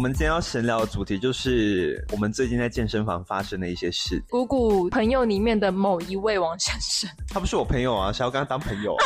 [0.00, 4.22] 们今天要闲聊的主题就是我们最近在健身房发生的一些事。
[4.30, 8.94] 姑姑朋友里面的某一位王先生， 他不是我朋友啊，想要跟他当朋友。
[8.94, 9.04] 啊。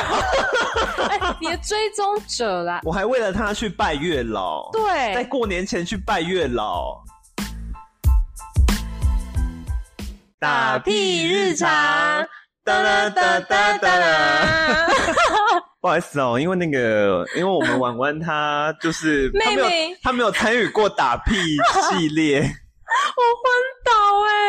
[1.08, 4.82] 哎，你的追踪者啦，我还为了他去拜月老，对。
[5.14, 7.02] 在对，过年前去拜月老。
[10.38, 11.68] 打屁日常，
[12.64, 13.98] 哒哒哒哒哒。
[13.98, 14.86] 啦，
[15.84, 19.96] 不好意思哦，因为那个，因为我们婉婉她就是她没有妹妹。
[20.02, 21.34] 她没有参与过打屁
[21.90, 22.40] 系列，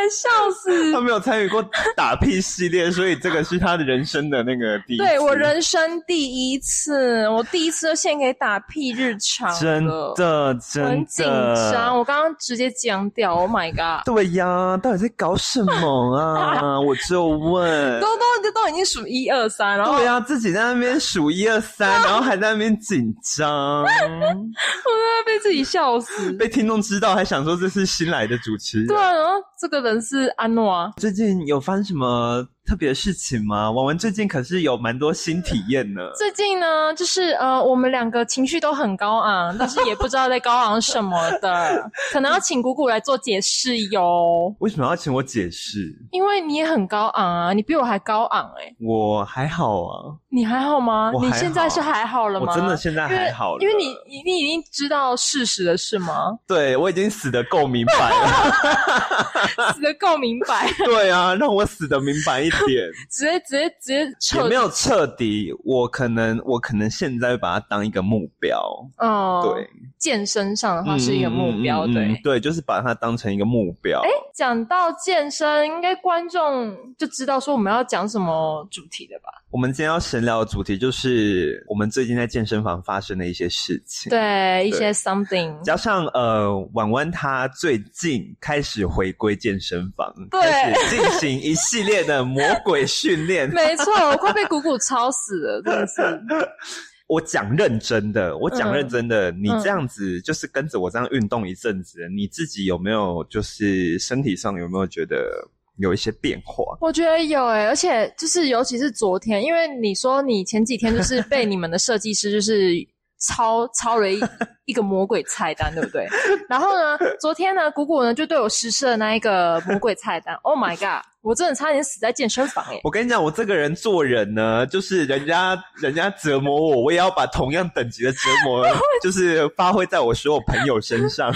[0.09, 0.99] 笑死他！
[1.01, 1.63] 没有参与过
[1.95, 5.03] 打屁系列，所以这个是他的人生的那个第一次。
[5.03, 11.25] 对我人生第一次，我第一次就献给打屁日常了，真的真的很紧
[11.71, 14.05] 张，我刚刚直接僵掉，Oh my god！
[14.05, 16.79] 对呀，到底在搞什么啊？
[16.81, 17.99] 我就问。
[18.01, 26.31] 都都都已经数一二三，然后对呀、自己在那边数一二三， 然后还在那边紧张， 我都要被自己笑死。
[26.33, 28.87] 被听众知道还想说这是新来的主持人。
[28.87, 33.69] 对啊，然后这个人是安诺啊，最近有翻什么特别的事情吗？
[33.69, 36.01] 王文最近可是有蛮多新体验呢。
[36.17, 44.53] 最近呢，就是呃，我们两个情绪都很高昂，但是也不知道在高昂什么的，可能要请谷谷来做解释哟。
[44.59, 45.95] 为什么要请我解释？
[46.11, 51.11] 因为你也很高昂啊，你比我还高昂哎、我还好啊，你还好吗？
[51.21, 52.47] 你现在是还好了吗？
[52.49, 56.37] 我真的现在还好了因为因为你你你已经知道事实了是吗？
[56.47, 59.71] 对我已经死的够明白了。
[59.75, 62.89] 死的够明白， 对啊，让我死的明白一点。
[63.09, 68.61] 直接直接直接也彻没有彻底，我可能我可能现在会把它当一个目标。
[68.97, 69.67] 哦，对，
[69.97, 72.05] 健身上的话是一个目标，对。
[72.05, 74.01] 嗯对，就是把它当成一个目标。
[74.01, 79.29] 哎，讲到健身，应该观众就知道说我们要讲什么主题的吧？
[79.51, 84.09] 我们今天要闲聊的主题就是我们最近在健身房发生的一些事情。
[84.09, 93.49] 对，一些 something，加上呃，婉婉她最近开始回归健身房，对开始进行一系列的魔鬼训练。
[93.49, 96.01] 没错，我快被谷谷操死了，真的是。
[97.07, 105.47] 我讲认真的，我讲嗯认真的，你这样子就是跟着我这样运动一阵子，你自己有没有就是身体上有没有觉得
[105.77, 106.75] 有一些变化？
[106.81, 112.73] 我觉得有诶、而且就是尤其是昨天，因为你说你前几天就是被你们的设计师就是
[113.19, 114.19] 抄 抄了一
[114.65, 116.07] 一个魔鬼菜单，对不对？
[116.49, 120.33] 然后呢，昨天呢，谷谷呢就对我实施了那一个魔鬼菜单。
[120.41, 121.05] Oh my god！
[121.25, 128.63] 我真的差点死在健身房诶、我跟你讲，我这个人做人呢，就是人家人家折磨我，我也要把同样等级的折磨，
[129.01, 131.33] 就是发挥在我所有朋友身上。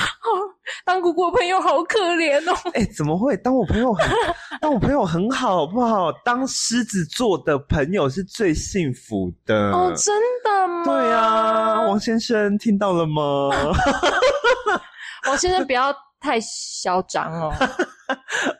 [0.86, 2.56] 当姑姑的朋友好可怜哦。
[2.76, 3.36] 哎、怎么会？
[3.38, 4.08] 当我朋友很，
[4.62, 6.12] 当我朋友很好，好不好？
[6.24, 9.72] 当狮子座的朋友是最幸福的。
[9.72, 10.84] 哦，真的吗？
[10.86, 13.50] 对啊，王先生听到了吗？
[15.26, 17.52] 王先生不要太嚣张哦。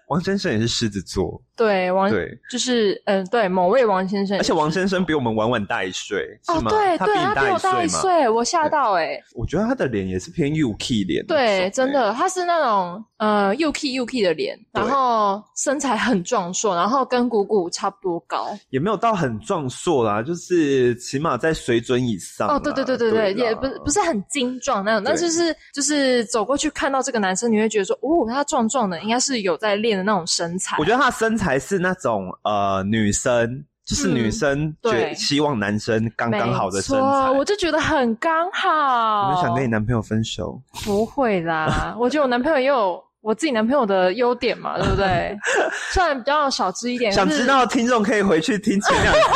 [0.10, 6.72] 王先生也是狮子座，对，王对，就是嗯、对，某位王先生，而且王先生比我们晚晚大一岁，是哦，吗？
[6.72, 7.88] 对对，他比我大一？
[7.88, 18.48] 岁，我吓到哎、我觉得他的脸也是偏 UK 脸对，真欸的，他是那种呃 UK UK 的脸，然后身材很壮硕，然后跟谷谷差不多高。
[18.72, 22.48] 也没有到很壮硕啦，就是起码在水准以上。
[22.48, 30.76] 哦，对对对对对，啦也不不是很精壮那种，但对就是就是走过去看到这个男生，你会觉得说，哦，他壮壮的，应该是有在练的那种身材。
[30.80, 37.30] 我觉得他身材是那种呃女生，就是嗯女生觉对希望男生刚刚好的身材。
[37.32, 39.30] 我就觉得很刚好。
[39.30, 40.62] 你们想跟你男朋友分手？
[40.86, 45.38] 不会啦，我觉得我男朋友也有我自己男朋友的优点嘛，对不对？
[45.92, 49.20] 虽然比较少知一点，想知道的听众可以回去听前两集。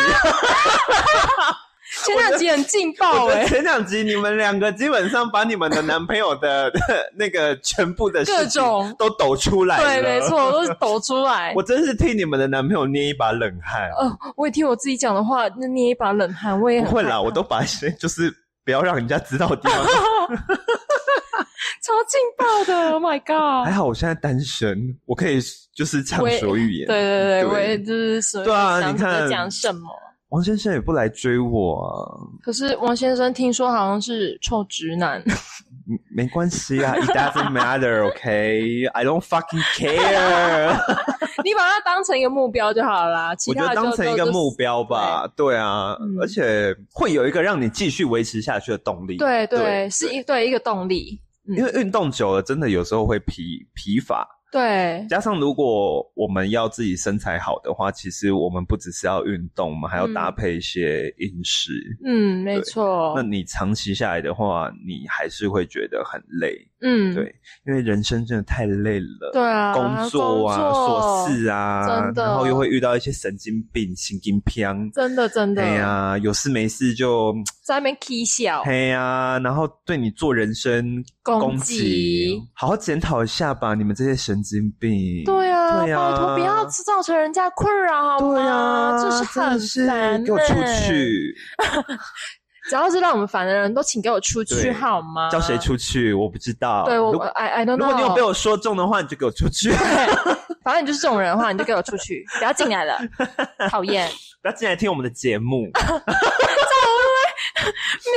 [2.05, 6.71] 前两集很劲爆哎、前两集你们两个基本上把你们的男朋友的
[7.15, 9.83] 那个全部的各种都抖出来了。
[9.83, 11.53] 对，没错，都是抖出来。
[11.55, 13.89] 我真是替你们的男朋友捏一把冷汗。
[13.91, 18.33] 呃，我也替我自己讲的话，那捏一把冷汗，我也很不会啦，我都把一些就是
[18.65, 19.77] 不要让人家知道的地方。
[21.83, 23.65] 超劲爆的，Oh my god！
[23.65, 25.39] 还好我现在单身，我可以
[25.75, 26.87] 就是畅所欲言。
[26.87, 29.89] 对对对，对我也就是说，对啊你看在讲什么。
[30.33, 31.93] 王先生也不来追我啊，
[32.41, 35.21] 可是王先生听说好像是臭直男，
[35.87, 38.87] 嗯 没关系啊，It doesn't matter, OK?
[38.87, 40.73] I don't fucking care。
[41.45, 43.35] 你把它当成一个目标就好啦。
[43.35, 49.17] 其我觉得他就当成一个目标吧，对啊，嗯而且会有一个让你继续维持下去的动力。
[49.17, 51.21] 对对，对是一对一个动力。
[51.47, 54.27] 嗯因为运动久了，真的有时候会疲疲乏。
[54.53, 61.73] 对加上如果我们要自己身材好的话，其实我们不只是要运动，我们还要搭配一些饮食。
[62.05, 63.23] 嗯，没错那。
[63.23, 66.55] 你长期下来的话，你还是会觉得很累。
[66.85, 67.33] 嗯，对，
[67.65, 69.31] 因为人生真的太累了。
[69.31, 75.63] 对啊，工作啊、琐事啊，然后又会遇到一些神经病、神经病，真的真的。
[75.63, 77.33] 哎呀，有事没事就
[77.65, 78.61] 在那边 k 笑。
[78.65, 85.23] 哎呀，然后对你做人身攻击，好好检讨一下吧，你们这些神经病。
[85.23, 89.01] 对啊，对啊，拜托不要造成人家困扰好吗？
[89.01, 90.23] 这是很烦。
[90.23, 90.53] 给我出
[90.85, 91.35] 去！
[92.69, 95.29] 只要是让我们烦的人都请给我出去好吗？
[95.29, 96.13] 叫谁出去？
[96.13, 96.85] 我不知道。
[96.85, 97.77] 对我，I I don't know。
[97.77, 99.71] 如果你有被我说中的话，你就给我出去。
[100.63, 102.97] 反正你就是这种人的话，你就给我出去， 不要进来了，
[103.69, 104.09] 讨厌！
[104.41, 105.69] 不要进来听我们的节目。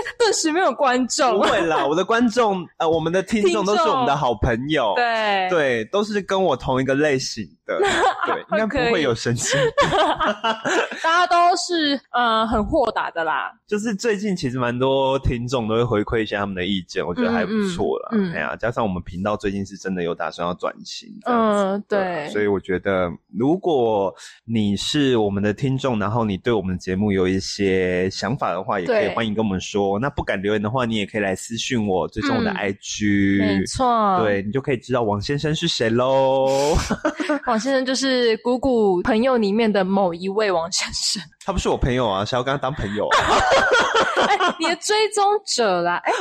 [0.19, 1.33] 顿时没有观众。
[1.33, 7.79] 不会啦，我的观众呃，我们的听众都是我们的好朋友，对对，都是跟我同一个类型的，
[8.27, 9.59] 对，应该不会有神经。
[11.03, 13.53] 大家都是呃很豁达的啦。
[13.67, 18.11] 就是最近其实蛮多听众都会回馈一下他们的意见，我觉得还不错啦。
[18.35, 24.15] 哎呀，加上我们频道最近是真的有打算要转型，嗯，对，所以我觉得如果
[24.45, 29.86] 你是我们的听众，然后你对我们的节目有一些想法的话，也可以欢迎跟我们说。
[30.01, 36.77] 那不敢留言的话，你也可以来私讯我，追踪我的 IG，没错，对你就可以知道王先生是谁喽。
[37.47, 41.23] 王先生就是姑姑朋友里面的某一位王先生。
[41.45, 43.09] 他不是我朋友啊，想要跟他当朋友。
[44.59, 46.13] 你的追踪者啦，哎，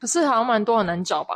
[0.00, 1.34] 不是好像蛮多很难找吧？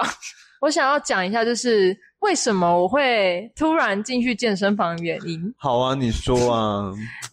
[0.61, 5.41] 我想要讲一下，就是为什么我会突然进去健身房的原因。
[5.59, 6.93] 好啊，你说啊。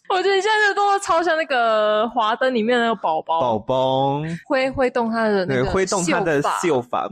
[0.13, 4.21] 我觉得你现在就动作超像那个华灯里面那个宝宝，宝宝。
[4.47, 7.07] 挥挥动他的那个挥动他的秀发。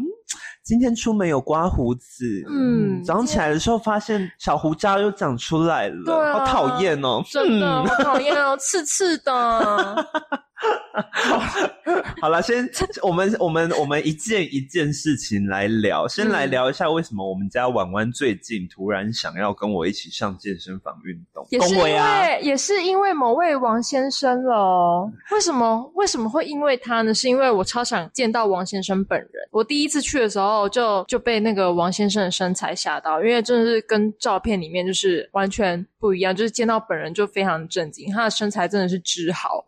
[0.64, 9.32] 今天出门有刮胡子，嗯，早上起来的时候发现小胡渣又长出来了，对，好讨厌哦，真的好讨厌哦，刺刺的。
[12.20, 12.68] 好了，先
[13.04, 25.08] 我们我们我们一件一件事情来聊，先来聊一下为什么我们家婉婉最近突然想要跟我一起上健身房运动，也是因为也是因为某位王先生了。
[25.32, 27.14] 为什么为什么会因为他呢？
[27.14, 29.30] 是因为我超想见到王先生本人。
[29.52, 39.66] 我第一次去的时候就就被那个王先生的身材吓到，因为真的是跟照片里面就是完全不一样，就是见到本人就非常震惊，他的身材真的是之好。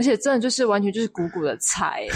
[0.00, 2.06] 而且真的就是完全就是谷谷的菜，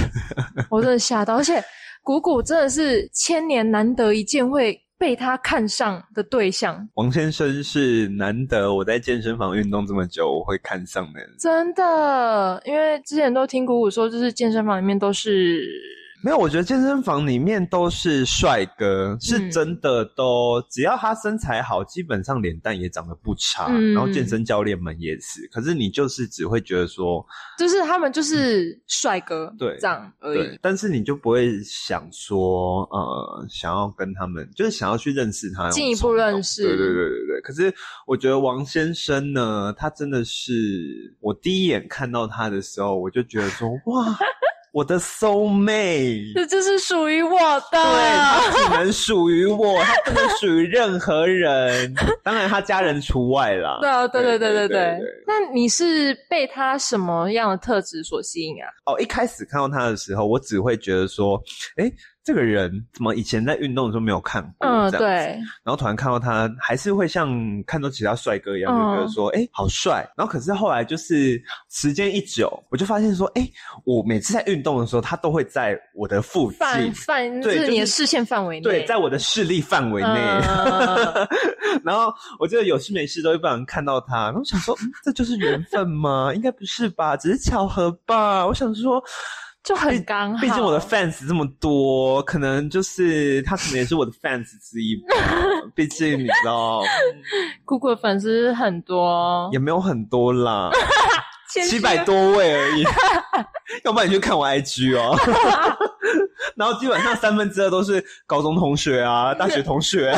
[0.70, 1.36] 我真的吓到。
[1.36, 1.62] 而且
[2.02, 6.88] 谷谷真的是千年难得一见会被他看上的对象。
[6.94, 12.62] 王先生是难得我在健身房运动这么久我会看上的人，真的。
[12.64, 15.62] 因为之前都听谷谷说，就是健身房里面都是。
[16.24, 23.70] 没有，我觉得健身房里面都是帅哥，是真的都，只要他身材好，基本上脸蛋也长得不差。
[23.92, 27.22] 然后健身教练们也是，可是你就是只会觉得说，
[27.58, 30.58] 就是他们就是帅哥，对，这样而已。
[30.62, 36.62] 但是你就不会想说，呃，想要跟他们，就是想要去认识他，进一步认识。
[36.62, 37.40] 对对对对对。
[37.42, 37.70] 可是
[38.06, 44.16] 我觉得王先生呢，他真的是，我第一眼看到他的时候，我就觉得说，哇。
[44.74, 47.38] 我的 soul mate，这就是属于我
[47.70, 51.94] 的，对，他只能属于我，他不能属于任何人，
[52.24, 53.78] 当然他家人除外啦。
[53.80, 54.98] 对啊，对对对对对。
[55.28, 58.66] 那你是被他什么样的特质所吸引啊？
[58.86, 61.40] 哦，一开始看到他的时候，我只会觉得说，
[61.76, 61.88] 哎。
[62.24, 64.66] 这个人怎么以前在运动的时候没有看过？
[64.66, 65.06] 嗯，对。
[65.62, 67.28] 然后突然看到他，还是会像
[67.64, 70.08] 看到其他帅哥一样，就觉得说，哎，好帅。
[70.16, 71.38] 然后可是后来就是
[71.68, 73.46] 时间一久，我就发现说，哎，
[73.84, 80.08] 我每次在运动的时候，他都会在我的附近，范对你的视线范围内，对，在我的视力范围内。
[81.84, 86.32] 然后我觉得有事没事都会不小心看到他，然后想说，这就是缘分吗？
[86.34, 88.46] 应该不是吧，只是巧合吧？
[88.46, 89.02] 我想说。
[89.64, 95.16] 就很刚好，毕竟我的 fans 这么多，可能就是他可能也是我的 fans 之一吧。
[95.74, 96.82] 毕竟你知道，
[97.64, 100.70] 姑姑的粉丝很多，也没有很多啦。
[101.68, 102.82] 七百多位而已，
[103.84, 105.16] 要不然你去看我 IG 哦。
[106.56, 110.14] 然后基本上三分之二都是高中同学啊，大学同学，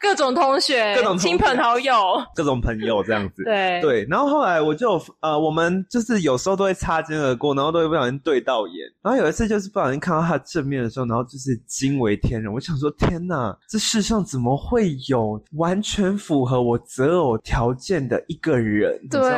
[0.00, 1.94] 各种同学，各种亲朋好友，
[2.34, 3.42] 各种朋友这样子。
[3.44, 8.86] 对对，然后后来我就呃，我们就是有时候都会擦肩而过，然后都会不小心对到眼。
[9.02, 12.52] 然后有一次就是不小心看到他正面的时候，然后就是惊为天人。
[12.52, 18.98] 我想说，天哪，这世上怎么会有完全符合我择偶条件的一个人？
[19.02, 19.28] 你知道吗？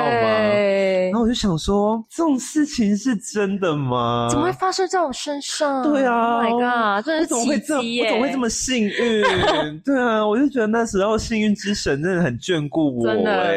[1.06, 4.28] 然后我就想说，这种事情是真的吗？
[4.30, 5.82] 怎么会发生在我身上？
[5.82, 9.22] 对啊，My God，真是奇迹我怎么会这么幸运？
[9.84, 13.06] 对啊，我就觉得那时候幸运之神真的很眷顾我。
[13.06, 13.50] 真的，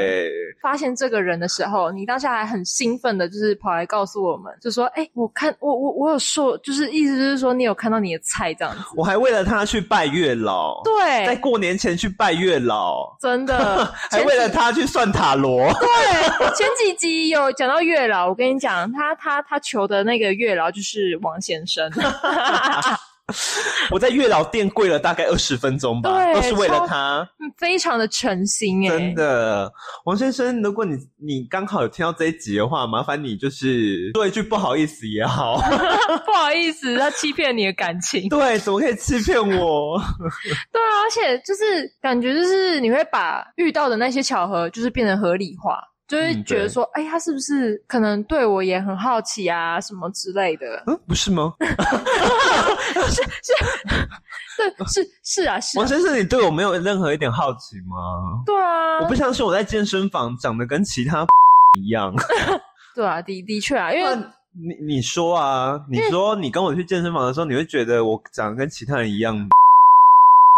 [0.62, 8.82] 发现这个人的时候，你当下还很兴奋的，就是跑来告诉我们，就说：“哎、我看我我我有说，就是意思就是说你有看到你的菜这样子。
[8.96, 15.72] 我还为了他去拜月老，”对在，过年前去拜月老，真的， 还为了他去算塔罗。
[15.80, 21.90] 对前几集有讲到月老，我跟你讲，他他他求的那个月老就是王先生。
[23.92, 27.20] 我在月老店跪了大概二十分钟吧，都是为了他。
[27.40, 29.72] 嗯非常的诚心哎、真的，
[30.06, 35.58] 王先生，如果你你刚好有听到这一集的话，麻烦你就是说一句不好意思也好。
[36.26, 38.30] 不好意思，他欺骗你的感情。
[38.30, 40.00] 对，怎么可以欺骗我？
[40.72, 45.80] 对啊，而且就是感觉就是你会把遇到的那些巧合，就是变得合理化，
[46.10, 50.66] 就会嗯对觉得说，哎、他是不是可能对我也很好奇啊，什么之类的。
[50.88, 51.54] 嗯，不是吗？
[54.58, 58.42] 对，是是啊，是啊王先生，你对我没有任何一点好奇吗？
[58.46, 61.26] 对啊，我不相信我在健身房长得跟其他
[61.80, 62.14] 一样。
[62.96, 64.16] 对啊，的的确啊，因为
[64.60, 69.48] 你你说啊，你说你跟我去健身房的时候，你会觉得我长得跟其他人一样吗？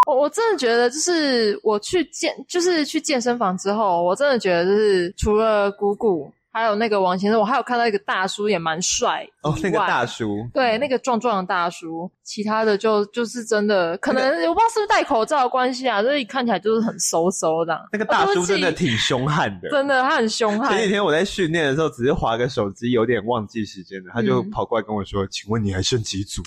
[0.07, 6.31] 我我真的觉得，就是我去健，就是去健身房之后，我真的觉得就是除了姑姑。
[6.53, 17.77] 还有那个王先生，我还有看到一个大叔也蛮帅哦，那个大叔，对，那个壮壮的大叔，其他的就就是真的，可能我不知道是不是戴口罩的关系啊，所以看起来就是很嗖嗖的。
[17.91, 19.67] 那个大叔真的挺凶悍的。
[19.75, 20.87] 真的，他很凶悍前几。
[20.89, 26.41] 天我在训练的时候，只是划个手机，有点忘记时间了，他就嗯跑过来跟我说：“请问你还剩几组？”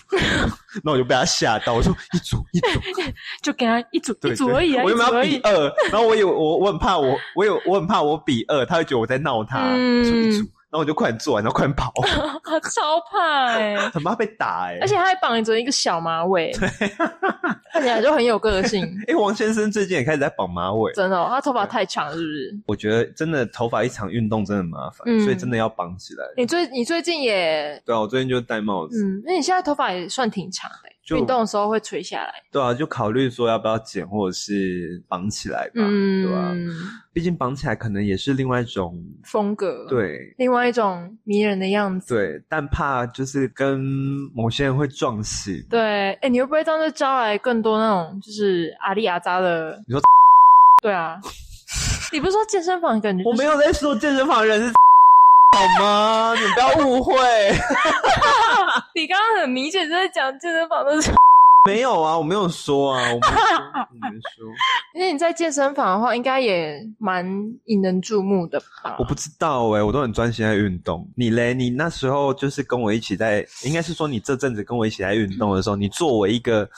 [0.82, 2.80] 那我就被他吓到，我说：“一组，一组。
[3.44, 5.30] 就给他一组对”一组而已啊，我原本要一组而已。
[5.36, 11.92] 比二，然后我有我我很怕我我有我很怕我比二，他会觉得我在闹他，嗯说一组，然后我就快点做完，然后快点跑，
[12.74, 16.68] 超怕哎、 很怕被打哎、而且他还绑着一个小马尾，对
[17.72, 18.84] 看起来就很有个性。
[19.06, 22.58] 哎、王先生最近也开始在绑马尾，真的、哦，他头发太长了，是不是？
[22.66, 26.24] 我觉得真的头发一场运动真的很麻烦，嗯所以真的要绑起来。
[26.36, 32.32] 你最你最近也对啊，我最近就戴帽子，嗯，那你现在头发也算挺长的欸，就运动的时候会垂下来。
[32.50, 36.70] 对啊，就考虑说要不要剪或者是绑起来吧，对吧、嗯，
[37.12, 42.14] 毕竟绑起来可能也是另外一种风格，，对另外一种迷人的样子。
[42.14, 43.78] 对，但怕就是跟
[44.34, 45.62] 某些人会撞型。
[45.68, 49.82] 对，哎，你会不会这样就招来更多那种就是阿里阿扎的？
[49.86, 50.00] 你说
[50.82, 51.20] 对啊，
[52.12, 54.72] 你不是说健身房感觉、我没，有在说健身房人是
[55.54, 56.34] 好吗？
[56.34, 57.14] 你不要误会，
[58.92, 61.12] 你刚刚很明显是在讲健身房的事。
[61.66, 63.26] 没有啊，我没有说啊，我没说，
[63.88, 64.46] 我没说，
[64.94, 67.24] 因为你在健身房的话，应该也蛮
[67.66, 68.96] 引人注目的吧？
[68.98, 71.06] 我不知道哎、我都很专心在运动。
[71.16, 71.54] 你嘞？
[71.54, 76.68] 你那时候就是跟我一起在，应该是说你这阵子跟我一起在运动的时候，你作为一个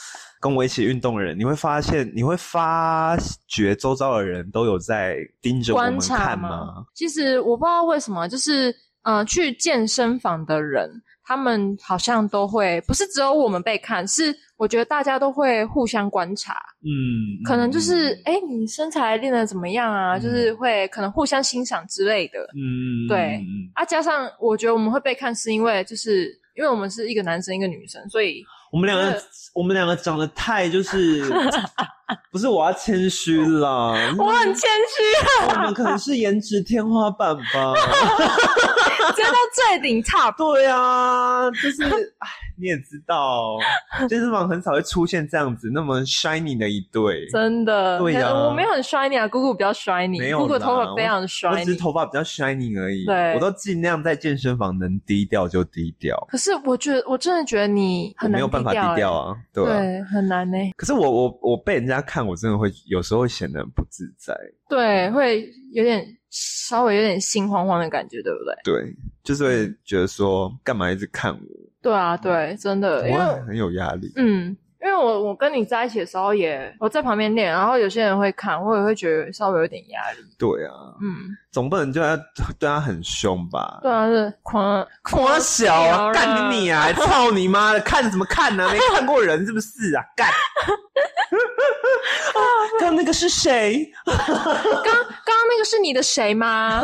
[0.47, 6.49] 跟我一起运动的人，你会发现，你会发觉周遭的人都有在盯着我们看吗？
[6.49, 6.87] 吗？
[6.95, 8.73] 其实我不知道为什么，就是
[9.03, 10.89] 呃，去健身房的人，
[11.25, 20.17] 他们好像都会，不是只有我们被看，是我觉得大家都会互相观察，嗯，可能就是嗯哎、诶你身材练得怎么样啊？
[20.17, 22.39] 嗯就是会可能互相欣赏之类的。
[22.55, 29.23] 嗯，对嗯啊，加上我觉得我们会被看，是因为就是因为我们是一个男生一个女生，所以我们两个，
[29.55, 31.23] 我们两个长得太就是，
[32.31, 37.75] 不是我要谦虚啦，我很谦虚，我们可能是颜值天花板吧。
[39.15, 40.35] 直接到最顶 top。
[40.37, 43.57] 对啊，就是，哎，你也知道，
[44.09, 47.27] 健身房很少会出现这样子那么 shiny 的一对。
[47.29, 51.77] 真的，对呀我没有很 shiny 啊，姑姑比较 shiny，没有姑姑头发非常 shiny 我只是。
[51.79, 53.05] 头发比较 shiny 而已。
[53.07, 64.35] 对我都尽量在健身房能低调就低调，可是我觉得，我真的觉得你很难没有办法低调啊，啊，对啊对，很难呢、可是我我我被人家看，我真的会有时候会显得很不自在。
[64.69, 68.55] 对，会有点稍微有点心慌慌的感觉，对不对？
[68.65, 71.41] 对，就是会觉得说，干嘛一直看我？
[71.83, 74.13] 对啊，对，真的，因为我会很有压力。
[74.17, 80.19] 嗯，因为我我跟你在一起的时候也我在旁边练，然后有些人会看，我也会觉得稍微有点压力。
[80.39, 82.17] 对啊，嗯，总不能就他
[82.59, 83.81] 对他很凶吧？
[83.83, 86.93] 对啊，是狂狂小啊，干你你啊！
[86.93, 90.05] 操你妈的，看什么看呢、没看过人是不是啊？
[90.17, 90.29] 干！
[92.79, 93.91] 刚刚那个是谁？
[94.07, 96.81] 刚刚刚那个是你的谁吗？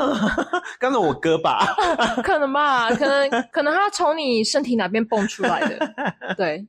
[0.78, 1.75] 刚才我哥吧？
[2.25, 6.35] 可能吧，可能可能他从你身体哪边蹦出来的。
[6.37, 6.66] 对，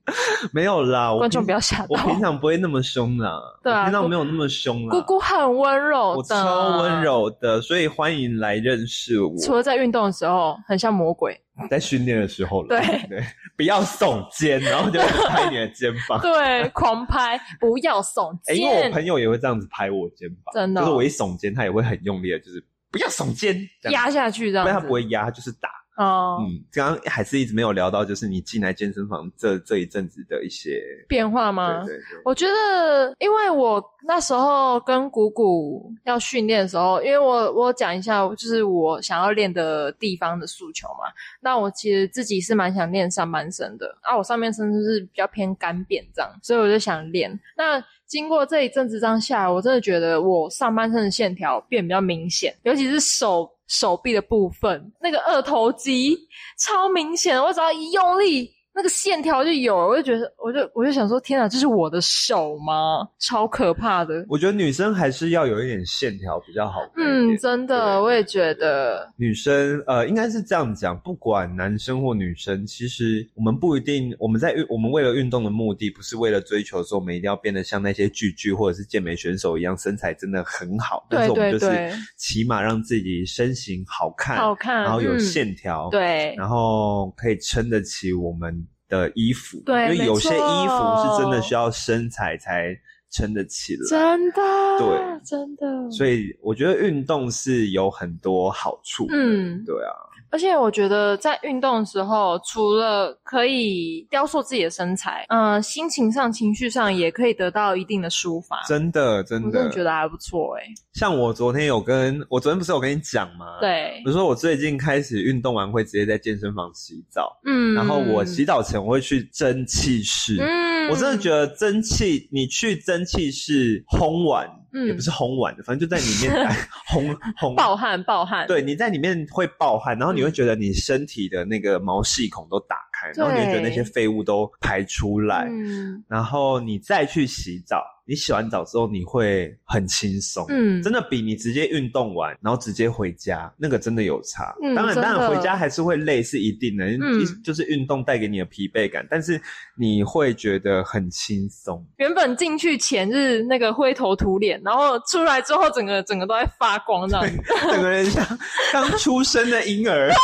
[0.54, 1.86] 没有啦，我观众不要吓到。
[1.90, 4.90] 我平常不会那么凶啦， 对啊平常没有那么凶啦。
[4.92, 7.02] 姑姑很温柔我，超温。
[7.02, 9.34] 柔的，所以欢迎来认识我。
[9.42, 11.40] 除了在运动的时候，很像魔鬼。
[11.70, 13.24] 在训练的时候了， 对对，
[13.56, 15.00] 不要耸肩，然后就
[15.30, 16.20] 拍你的肩膀。
[16.24, 18.90] 对，狂拍，不要耸哎，因为我。
[18.92, 22.62] 朋友也会这样子拍我肩膀，真的哦就是我一耸肩，他也会很用力的，就是
[22.92, 23.56] 不要耸肩，
[23.92, 24.72] 压下去这样子。
[24.72, 25.70] 不然他不会压，他就是打。
[25.96, 31.84] 哦、嗯，刚刚还是一直没有聊到，就是你进来健身房这这一阵子的一些，变化吗？
[31.86, 41.12] 对对对，我觉得，因为我那时候跟谷谷要训练的时候，因为我我讲一下，就是我想要练的地方的诉求嘛。
[41.42, 47.40] 那我其实自己是蛮想练上半身的，啊，我上半身就是比较偏干扁这样，所以我就想练。
[47.56, 56.16] 那经过这一阵子这样下来，我真的觉得我上半身的线条变比较明显，尤其是手手臂的部分，那个二头肌
[56.60, 58.52] 超明显，我只要一用力。
[58.76, 63.08] 那个线条就有了，我就觉得，我就我就想说，天啊，这是我的手吗？
[63.20, 64.26] 超可怕的。
[64.28, 67.06] 我觉得女生还是要有一点线条比较好看。
[67.06, 69.08] 嗯，真的，我也觉得。
[69.16, 88.63] 女生呃，应该是这样讲，不管男生或女生，其实我们不一定，我们在运，我们为了运动的目的，不是为了追求说我们一定要变得像那些巨巨或者是健美选手一样，身材真的很好，但是我们就是起码让自己身形好看，好看然后有嗯线条，对，然后可以撑得起我们
[89.00, 92.76] 的衣服，对因为有些衣服是真的需要身材才
[93.10, 93.80] 撑得起来。
[93.90, 94.42] 真的，
[94.80, 95.92] 对，真的。
[95.92, 99.08] 所以我觉得运动是有很多好处。
[99.10, 99.92] 嗯，对啊，
[100.34, 108.60] 而且我觉得在运动的时候，除了可以雕塑自己的身材，嗯、心情上、情绪上也可以得到一定的抒发。
[108.68, 110.64] 真的真我的真的觉得还不错哎、
[110.94, 120.38] 像我昨天有跟我昨天不是有跟你讲吗？，对比，如说我最近开始运动完会直接在健身房洗澡，嗯，然后我洗澡前我会去蒸汽室。
[120.40, 126.56] 嗯，我真的觉得蒸汽，你去蒸汽室烘完，嗯也不是烘完的，反正就在里面哎
[126.90, 136.04] 烘烘暴汗暴汗，对，你在里面会暴汗，然后你会觉得你身体的那个毛细孔都打开，然后你会觉得那些废物都排出来，嗯。
[136.08, 144.54] 然后你再去洗澡，你洗完澡之后你会很轻松，嗯，真的比你直接运动完然后直接回家那个真的有差。
[144.62, 149.42] 嗯当然，当然回家还是会累是一定的，嗯就是运动带给你的疲惫感，但是
[149.78, 151.86] 你会觉得很轻松。
[151.98, 157.42] 原本进去前是那个灰头土脸，然后出来之后整个整个都在发光这样子。
[157.70, 158.26] 整个人像
[158.74, 160.12] 刚出生的婴儿。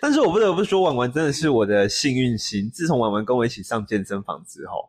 [0.00, 2.70] 但是我不得不说，婉婉真的是我的幸运星。
[2.72, 4.88] 自从婉婉跟我一起上健身房之后，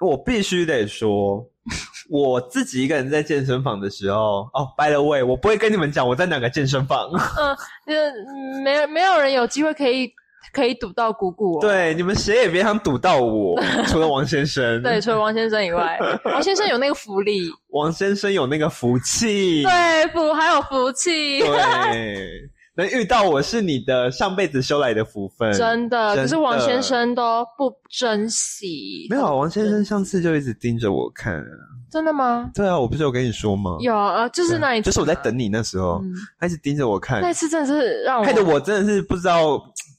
[0.00, 1.44] 我必须得说，
[2.10, 7.08] 我自己一个人在健身房的时候，哦，by the way，我不会跟你们讲我在哪个健身房。
[7.12, 10.10] 嗯，就没有没有人有机会可以
[10.52, 11.60] 可以堵到姑姑、哦。
[11.60, 14.82] 对，你们谁也别想堵到我， 除了王先生。
[14.82, 19.62] 对，除了王先生以外， 王先生有那个福利，王先生有那个福气。
[19.64, 25.52] 对福还有福气，对，能遇到我是你的上辈子修来的福分。
[25.52, 26.14] 真的。
[26.14, 29.06] 真可是王先生都不珍惜。
[29.10, 31.44] 没有啊，王先生上次就一直盯着我看啊。
[31.90, 32.50] 真的吗？
[32.52, 33.76] 对啊，我不是有跟你说吗？
[33.80, 39.56] 有啊，就是那一次，就是我在等你那时候，嗯他一直盯着我看那，次真的是让我害得我真的是不知道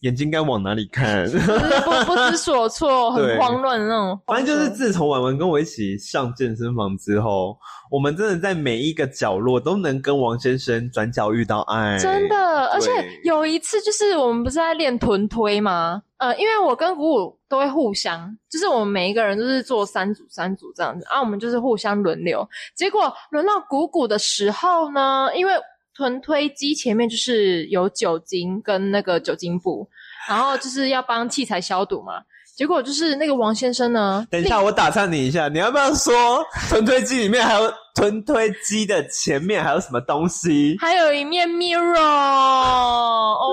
[0.08, 1.26] 眼睛该往哪里看。
[1.30, 4.20] 就 是不不知所措， 很慌乱的那种。
[4.26, 7.58] 反正就是自从婉婉跟我一起上健身房之后，
[7.92, 11.98] 我们真的在每一个角落都能跟王先生转角遇到爱。
[12.00, 12.90] 真的，而且
[13.24, 16.02] 有一次就是我们不是在练臀推吗？
[16.18, 22.48] 呃，因为我跟鼓舞都会互相，就是我们每一个人都是做三组三组这样子，啊，我们就是互相轮流。
[22.76, 25.54] 结果轮到鼓鼓的时候呢，因为
[25.96, 29.88] 臀推机前面就是有酒精跟那个酒精布，
[30.28, 32.22] 然后就是要帮器材消毒嘛。
[32.56, 40.76] 结果就是那个王先生呢，等一下，我打岔你一下，你要不要说臀推机里面还有臀推机的前面还有什么东西？
[40.80, 41.94] 还有一面 mirror，Oh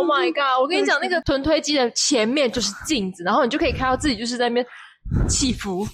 [0.09, 0.59] my god！
[0.59, 4.67] 我跟你讲，那个臀推机的前面就是镜子，然后你就可以看到自己就是在那边
[5.29, 5.87] 起伏。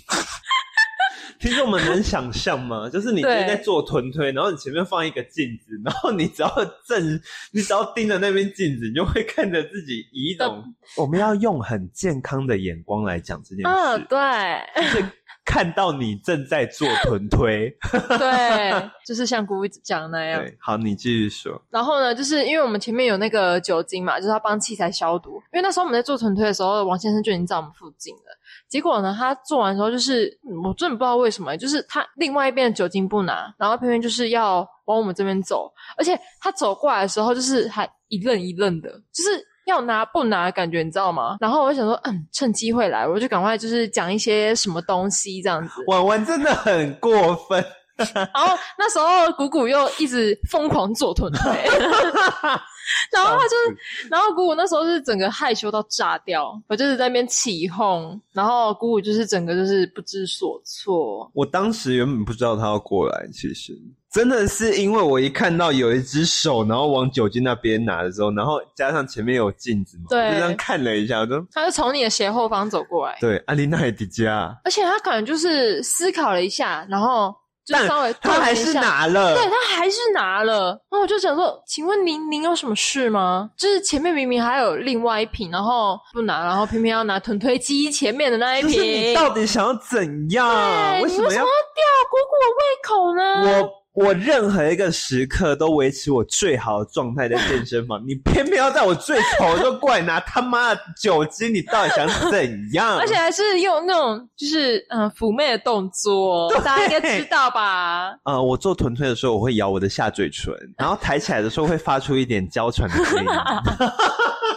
[1.40, 2.88] 听众们能想象吗？
[2.92, 6.48] 就是你今天在做臀推，然后你前面放一个镜子， 然后你只要
[6.86, 7.20] 正，
[7.52, 10.62] 你只要盯着那边镜子，你就会看着自己以一种
[10.98, 15.04] 我们要用很健康的眼光来讲这件事嗯，事，对就是
[15.42, 17.74] 看到你正在做臀推。
[18.18, 20.40] 对，就是像姑姑讲的那样。
[20.44, 21.60] 对，好，你继续说。
[21.70, 25.42] 然后呢，就是因为我们前面有那个酒精嘛，就是要帮器材消毒。
[25.52, 28.38] 因为那时候我们在做臀推的时候，王先生就已经在我们附近了。
[28.70, 30.32] 结果呢，他做完之后，就是、
[30.64, 39.46] 我真的不知道为什么，就是他另外一边的酒精不拿，然后偏偏就是要往我们这边走，而且他走过来的时候，就是还一愣一愣的，就是。
[39.66, 41.36] 要拿不拿的感觉，你知道吗？
[41.38, 45.84] 然后我就想说，嗯，趁机会来，我就赶快就是讲一些什么东西这样子。
[45.86, 47.64] 婉婉真的很过分，
[48.14, 51.42] 然后那时候谷谷又一直疯狂做臀腿，
[53.12, 61.30] 然后他就是，然后谷谷那时候是整个害羞到炸掉，我就是在那边起哄，然后谷谷就是整个就是不知所措。
[61.34, 63.78] 我当时原本不知道他要过来，其实。
[64.12, 70.26] 真的是因为我一看到有一只手，然后往酒精那边拿的时候，然后加上前面有镜子嘛，对。
[70.26, 77.32] 我就这样看了一下，我就他就从你的斜后方走过来，对，阿丽娜也迪加，而且他可能就是思考了一下，然后
[77.70, 83.48] 就但稍微他还是拿了，对他还是拿了，然后我就想说，请问您您有什么事吗？
[83.56, 91.00] 就是前面明明还有另外一瓶，然后不拿，然后偏偏要拿臀推机前面的那一就是你瓶，到底想要怎样？
[91.00, 93.62] 为什么要为什么要吊姑姑的胃口呢？
[93.62, 93.79] 我？
[93.92, 102.98] 我任何一个时刻都维持我最好的状态在健身房， 你偏偏要在我最丑的时候过来拿他妈的酒精，你到底想怎样？
[102.98, 108.10] 而且还是用那种就是嗯、呃妩媚的动作， 大家应该知道吧？
[108.24, 113.26] 呃，我做臀推的时候，我会咬我的下嘴唇，然后抬起来的时候会发出一点娇喘的声音。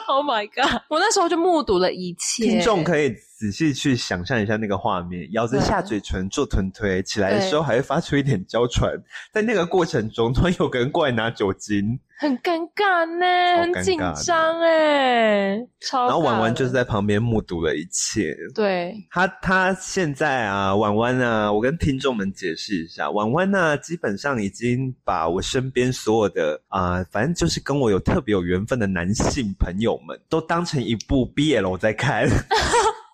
[0.07, 0.81] Oh my god！
[0.89, 2.43] 我那时候就目睹了一切。
[2.45, 8.91] 听众可以仔细去想象一下那个画面，咬着下嘴唇做臀推，起来的时候还会发出一点娇喘。
[9.33, 16.05] 在那个过程中，突然有个人过来拿酒精，很尴尬呢，很紧张哎，超。
[16.05, 18.33] 然后婉婉就是在旁边目睹了一切。
[18.53, 32.29] 对，他他现在啊，婉婉啊，我跟听众们解释一下，婉婉呢，基本上已经把我身边所有的啊、反正就是跟我有特别有缘分的男性朋友们，都当成一部 BL 在看。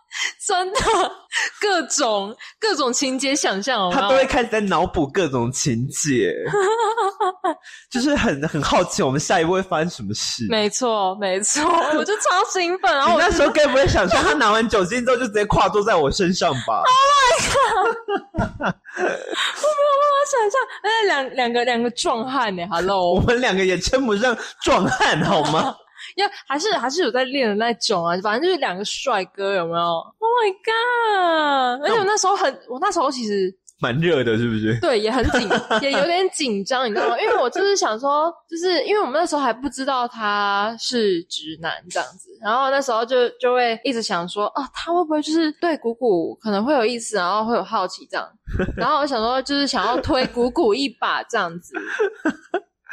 [0.45, 0.79] 真的
[1.61, 6.33] 各种各种情节想象，哦他都会开始在脑补各种情节，
[7.91, 10.45] 就是很很好奇我们下一步会发生什么事。
[10.49, 11.63] 没错，没错，
[11.97, 16.83] 我就超兴奋，然后我那时候该不会想象他拿完酒精之后就直接跨坐在我身上吧？
[17.39, 17.95] Oh
[18.55, 18.75] my god！
[18.97, 20.19] 我没有办法？
[20.29, 25.75] 想象，哎，两两个两个壮汉呢我，Hello，我们两个也称不上壮汉好吗？
[26.15, 31.83] 要还是还是有在练的那种啊，反正就是两个帅哥，有没有？Oh my god！
[31.83, 34.77] 而且我那时候很，我那时候其实蛮热的，是不是？
[34.81, 35.49] 对，也很紧，
[35.81, 37.19] 也有点紧张，你知道吗？
[37.19, 48.27] 因为我就是想说，就是因为我们那时候还不知道他是直男这样子，然后那时候就就会一直想说，啊，他会不会就是对谷谷可能会有意思，然后会有好奇这样，
[48.75, 51.73] 然后我想说，就是想要推谷谷一把这样子，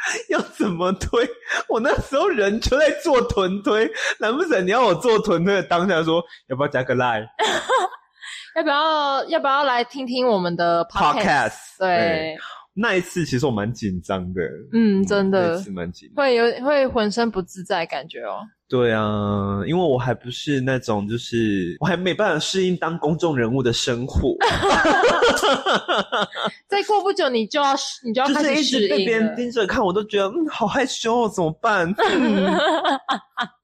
[0.29, 1.27] 要怎么推？
[1.69, 3.89] 我那时候人就在做臀推，
[4.19, 7.25] 难不成你要我做臀推的当下说要不要加个 line
[8.55, 11.77] 要不要要不要来听听我们的 podcast？, podcast？
[11.79, 12.35] 对，
[12.73, 14.41] 那一次其实我蛮紧张的，
[14.73, 16.09] 嗯，真那的一次蛮紧。
[16.15, 18.39] 会有会浑身不自在感觉哦。
[18.69, 24.35] 对啊，因为我还不是那种，就是我还没办法适应当公众人物的生活，
[26.67, 29.33] 再过不久，你就要你就要就是一开始适直被别人。
[29.35, 31.91] 盯着看，我都觉得嗯好害羞哦，怎么办？
[31.97, 32.45] 嗯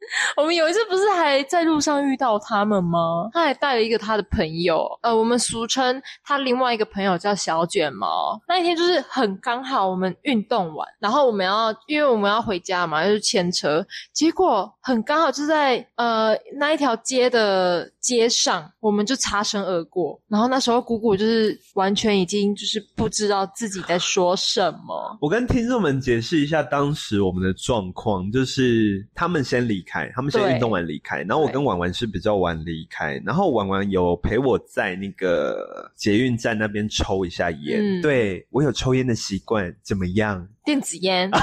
[0.38, 3.30] 我们有一次不是还在路上遇到他们吗？
[3.34, 8.42] 他还带了一个他的朋友，呃，我们俗称他另外一个朋友叫小卷毛。
[8.48, 20.20] 那一天就是很刚好，我们运动完，然后我们要因为我们要回家嘛，就是牵车，结果很刚好就在呃那一条街的街上，我们就擦身而过。
[20.28, 25.18] 然后那时候姑姑就是完全已经就是不知道自己在说什么。
[25.22, 40.48] 我跟听众们解释一下当时我们的状况，就是他们先离开，他们先对运动完离开，然后我跟婉婉是比较晚离开，然后婉婉有陪我在那个捷运站那边抽一下烟，嗯对我有抽烟的习惯，怎么样？
[40.66, 41.30] 电子烟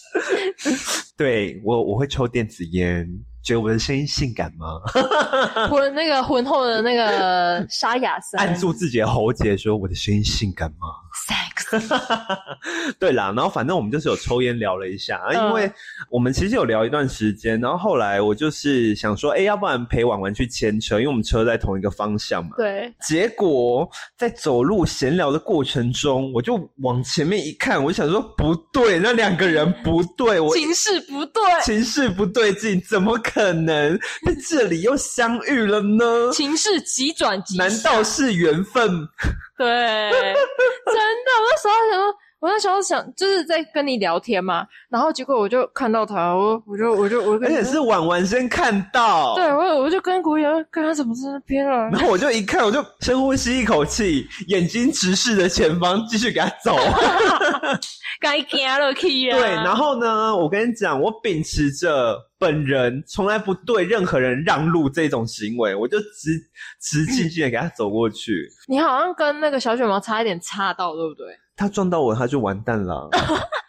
[1.16, 3.06] 对我我会抽电子烟，
[3.42, 4.80] 觉得我的声音性感吗？
[5.68, 10.88] 浑那个浑厚的那个沙哑声，按住自己的喉结说我的声音性感吗
[11.26, 11.50] ？sex。
[12.98, 15.70] 对啦，然后反正我们就是有抽烟聊了一下，嗯因为
[16.10, 22.56] 我们其实有聊一段时间，然后后来我就是想说，哎，要不然陪婉婉去牵车，因为我们车在同一个方向嘛。
[22.56, 36.30] 对，结果在走路闲聊的过程中，我就往前面一看，我就想说不对，那两个人不对，我情势不对，情势不对劲，怎么可能在这里又相遇了呢？
[36.32, 37.56] 情势急转急。
[37.56, 39.08] 难道是缘分？
[39.58, 39.66] 对？
[39.66, 51.90] 真的，我那时候想说，我那时候想就是在跟你聊天嘛，然后结果我就看到他，我我就我就我就而且是婉婉先看到，对我我就跟古言，跟他怎么在那边了？
[51.90, 56.74] 然后我就一看，我就深呼吸一口气，眼睛直视着前方，继续给他走。
[58.20, 59.38] 该惊了去啊！
[59.38, 66.38] 对，然后呢，我跟你讲，我秉持着本人从来不对任何人让路这种行为，我就直
[66.82, 68.46] 直静静的给他走过去。
[68.68, 71.26] 你好像跟那个小卷毛差一点差到，对不对？
[71.60, 73.06] 他撞到我，他就完蛋了。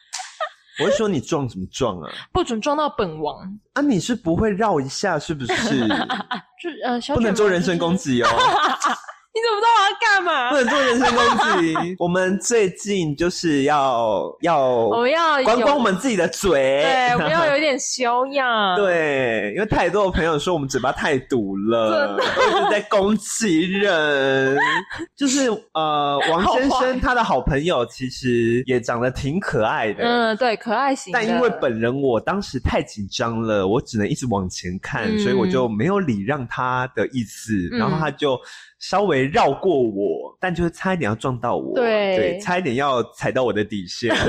[0.81, 2.09] 我是说你撞什么撞啊？
[2.31, 3.35] 不准撞到本王，
[3.73, 5.85] 啊，你是不会绕一下是不是？
[6.63, 8.29] 就呃，小不能做人身攻击哦。
[9.33, 10.55] 你怎么知道我要干嘛不？
[10.57, 11.95] 能做人身攻击。
[11.99, 24.57] 我们最近就是要要我们要管管我们自己的嘴，对，我们要 有一点修养。，对，因为太多的朋友说我们嘴巴太毒了，都一直在攻击人。
[25.15, 31.13] 就是呃，王先生他的好朋友其实也长得挺可爱的，嗯，对，可爱型。
[31.13, 38.37] 但因为本人我当时太紧张了，我只能一直往前看，嗯所以我就没有礼让他的意思，嗯然后他就
[38.79, 44.15] 稍微绕过我，但就是差一点要撞到我，对差一点要踩到我的底线。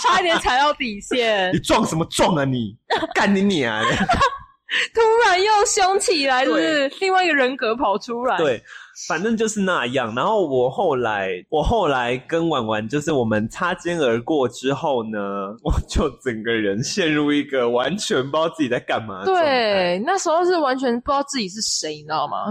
[0.00, 2.74] 差一点踩到底线你，撞什么撞啊你？
[3.14, 3.82] 干你你啊！
[4.94, 8.62] 突然又凶起来，就是另外一个人格跑出来。，对，
[9.06, 10.14] 反正就是那样。
[10.14, 15.18] 然后我后来，我后来跟婉婉，就是我们擦肩而过之后呢，
[15.62, 19.24] 我就整个人陷入一个完全不知道自己在干嘛。
[19.24, 22.46] 对，那时候是完全不知道自己是谁，你知道吗？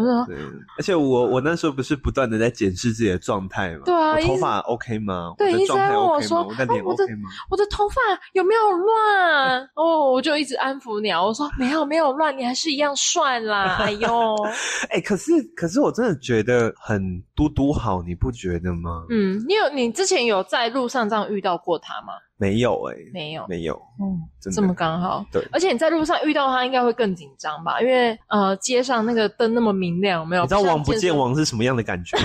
[0.77, 3.81] 而且我我那时候不是不断的在检视自己的状态吗？
[3.85, 5.33] 对啊我头发 OK 吗？
[5.37, 6.95] 对一直我的状态在问我说吗？
[6.95, 7.95] 我的脸啊我的头发
[8.33, 9.61] 有没有乱？
[9.75, 13.77] 哦，我就一直安抚你啊，我说没有没有乱，你还是一样帅啦。
[13.79, 14.35] 哎呦，
[14.89, 16.36] 哎、可是可是我真的觉得
[16.79, 19.05] 很嘟嘟好，你不觉得吗？
[19.09, 22.13] 嗯，你有你之前有在路上这样遇到过他吗？
[22.39, 25.25] 没有哎、没有，没有，嗯，真的这么刚好。
[25.31, 27.81] 对而且你在路上遇到他，应该会更紧张吧？
[27.81, 30.43] 因为呃，街上那个灯那么明亮，有没有？
[30.43, 32.15] 你知道王不见王是什么样的感觉？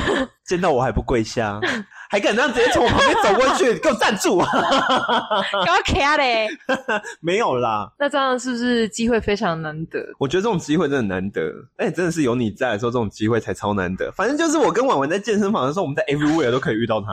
[0.44, 1.59] 见到我还不跪下，
[2.12, 4.37] 还敢这样直接从我旁边走过去， 给我站住！
[5.64, 6.46] 给我卡嘞，
[7.22, 9.98] 没有啦，那这样是不是机会非常难得？
[10.18, 11.40] 我觉得这种机会真的难得，
[11.79, 14.12] 而且真的是有你在的时候，这种机会才超难得。
[14.12, 17.12] 反正就是我跟婉婉在健身房的时候，我们在 everywhere 都可以遇到他。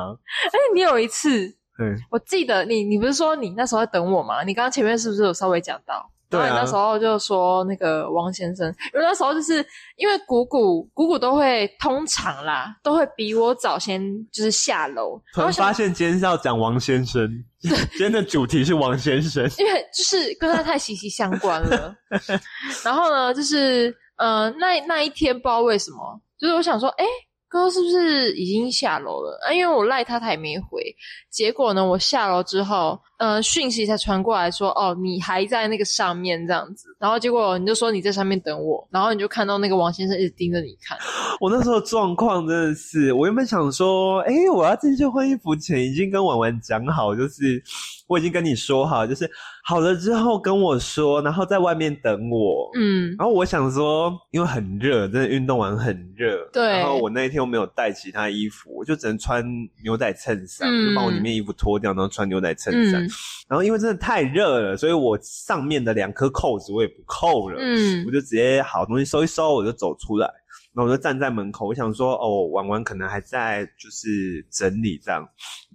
[0.51, 4.43] 哎，你有一次，对，我记得你，你不是说你那时候在等我吗？
[4.43, 6.11] 你刚刚前面是不是有稍微讲到？
[6.29, 9.65] 对啊然后你那时候就说那个王先生，因为那时候就是
[9.95, 17.27] 因为谷谷谷谷都会通常啦，都会比我早先就是下楼，突然发现今天是要讲王先生，
[17.59, 19.43] 今天的主题是王先生。
[19.57, 21.95] 因为就是跟他太息息相关了。
[22.85, 27.05] 然后呢，就是呃，那那一天不知道为什么，就是我想说，哎，
[27.49, 29.51] 刚刚是不是已经下楼了啊？
[29.51, 30.95] 因为我赖他，他也没回。
[31.31, 36.88] 结果呢，我下楼之后，呃，讯息才传过来说，哦，你还在那个上面这样子。
[36.99, 40.97] 然后结果你就说你在上面等我，然后你就看到那个王先生一直盯着你看。
[41.39, 47.63] 我那时候状况真的是，我原本想说，哎、我要进去换衣服前已经跟婉婉讲好，就是
[48.07, 49.29] 我已经跟你说好，就是
[49.63, 52.69] 好了之后跟我说，然后在外面等我。
[52.75, 56.49] 嗯，然后我想说，因为很热，真的运动完很热。
[56.51, 59.45] 对然后我那一天又没有带其他衣服，我就只能穿
[59.83, 63.01] 牛仔衬衫，嗯就把我里面衣服脱掉，然后穿牛仔衬衫。
[63.05, 63.09] 嗯
[63.49, 67.57] 然后因为真的太热了，所以我上面的两颗扣子我也不扣了。
[67.59, 68.05] 嗯。
[68.05, 70.27] 我就直接好东西收一收，我就走出来，
[70.73, 75.27] 然后我就站在门口，我想说，哦，婉婉可能还在就是整理这样，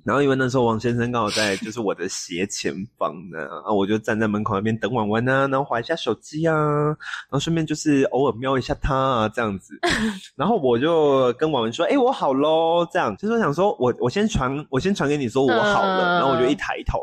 [0.05, 9.75] 然后因为那时候王先生刚好在就是我的斜前方呢，然后我就站在门口那边等婉婉啊，然后划一下手机啊，然后顺便就是偶尔瞄一下他啊这样子，
[10.37, 13.17] 然后我就跟婉婉说，哎、我好喽，这样。
[13.17, 16.15] 就是我想说我我先传我先传给你说我好了，嗯。
[16.15, 17.01] 然后我就一抬头。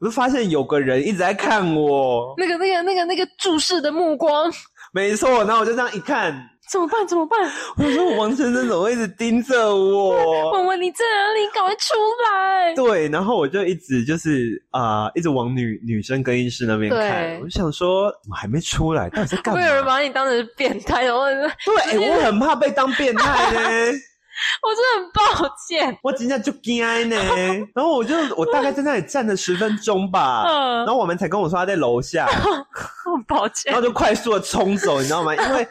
[0.00, 4.50] 我就发现有个人一直在看我，那个那个那个那个注视的目光，
[4.92, 6.32] 没错，然后我就这样一看，
[6.70, 7.06] 怎么办？
[7.06, 7.38] 怎么办？
[7.78, 10.52] 我说王先生怎么一直盯着我？
[10.52, 11.48] 问问你在哪里？
[11.52, 12.74] 赶快出来！
[12.74, 19.84] 对，然后我就一直就是啊、呃一直往女女生更衣室那边看，我就想说怎么还没出来，到底在干会有人？
[19.84, 23.60] 把你当成变态，然后我对、欸我很怕被当变态呢，
[24.74, 25.98] 真的很抱歉。
[26.02, 27.16] 我今天就惊呢。
[27.74, 32.26] 然后我就我大概在那里站了十分钟吧，嗯然后我们才跟我说他在楼下，
[32.72, 33.76] 很抱歉然。
[33.76, 35.34] 后就快速的冲走，你知道吗？
[35.34, 35.66] 因为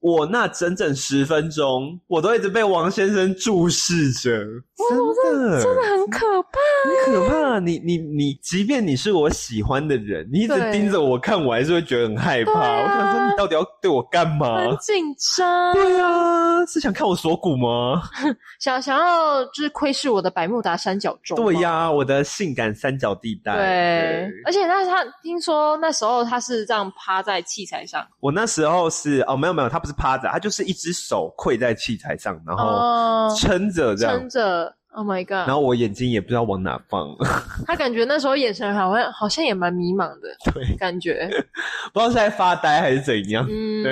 [0.00, 4.30] 我那整整十分钟，我都一直被王先生注视着，
[4.76, 6.58] 真的真的很可怕，
[7.06, 7.58] 很可怕。
[7.58, 12.52] 你你你，即便你是我喜欢的人，你一直盯着我看，我还是会觉得很害怕。
[12.52, 14.76] 啊我想说，你到底要对我干嘛很？
[14.78, 18.02] 紧张，对啊，是想看我锁骨吗？
[18.60, 21.34] 想想要就是窥视我的百慕达三角洲。
[21.34, 21.56] 对。
[21.56, 23.56] 呀，我的性感三角地带。
[23.56, 34.28] 对，而且那他听说那时候他是这样趴在器材上，我那时候是哦，没有没有，他不是趴着，他就是一只手跪在器材上，然后哦，撑着这样撑。
[34.28, 35.46] 着，Oh my god！
[35.46, 37.14] 然后我眼睛也不知道往哪放，
[37.68, 41.28] 他感觉那时候眼神好像好像也蛮迷茫的对，感觉，
[41.92, 43.46] 不知道是在发呆还是怎样。
[43.46, 43.84] 嗯，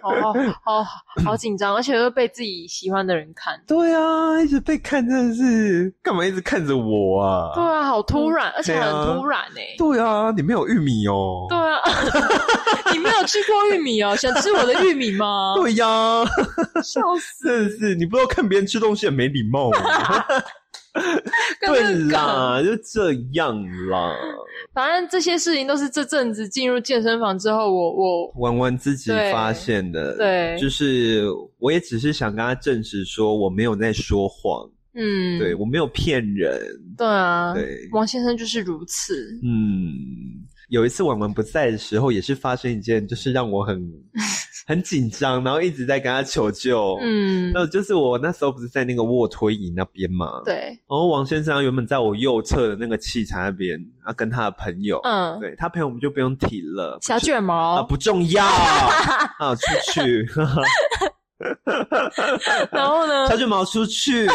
[0.00, 0.32] 好好
[0.82, 0.84] 好
[1.26, 7.52] 好紧张，而且又被自己喜欢的人看，对啊，一直被看真的是干嘛一直看着我啊？
[7.54, 11.44] 对啊，好突然，而且很突然哎、对啊，你没有玉米哦。
[11.50, 11.80] 对啊，
[12.94, 14.16] 你没有吃过玉米哦？
[14.16, 15.52] 想吃我的玉米吗？
[15.60, 16.24] 对呀，
[16.82, 17.46] 笑死！
[17.46, 20.13] 真的是你不知道看别人吃东西很没礼貌啊。
[21.60, 24.14] 对啦，就这样啦。
[24.72, 30.56] 反正这些事情都是这阵子进入健身房之后，我我玩玩自己对发现的，对。
[30.58, 31.24] 就是
[31.58, 36.60] 我也只是想跟他证实说我没有在说谎，嗯，对我没有骗人，
[36.96, 39.36] 对啊，对，王先生就是如此。
[39.42, 43.80] 嗯，有一次婉婉不在的时候，也是发生一件就是让我很
[44.66, 58.46] 很紧张，然后一直在跟他求救，嗯，那就是我那时候不是在那个卧推椅那边嘛，对，然后王先生原本在我右侧的那个器材那边，啊，跟他的朋友，嗯，对他朋友我们就不用提了，小卷毛啊，不重要
[59.38, 60.26] 啊，出去，
[62.72, 64.26] 然后呢小，卷毛出去，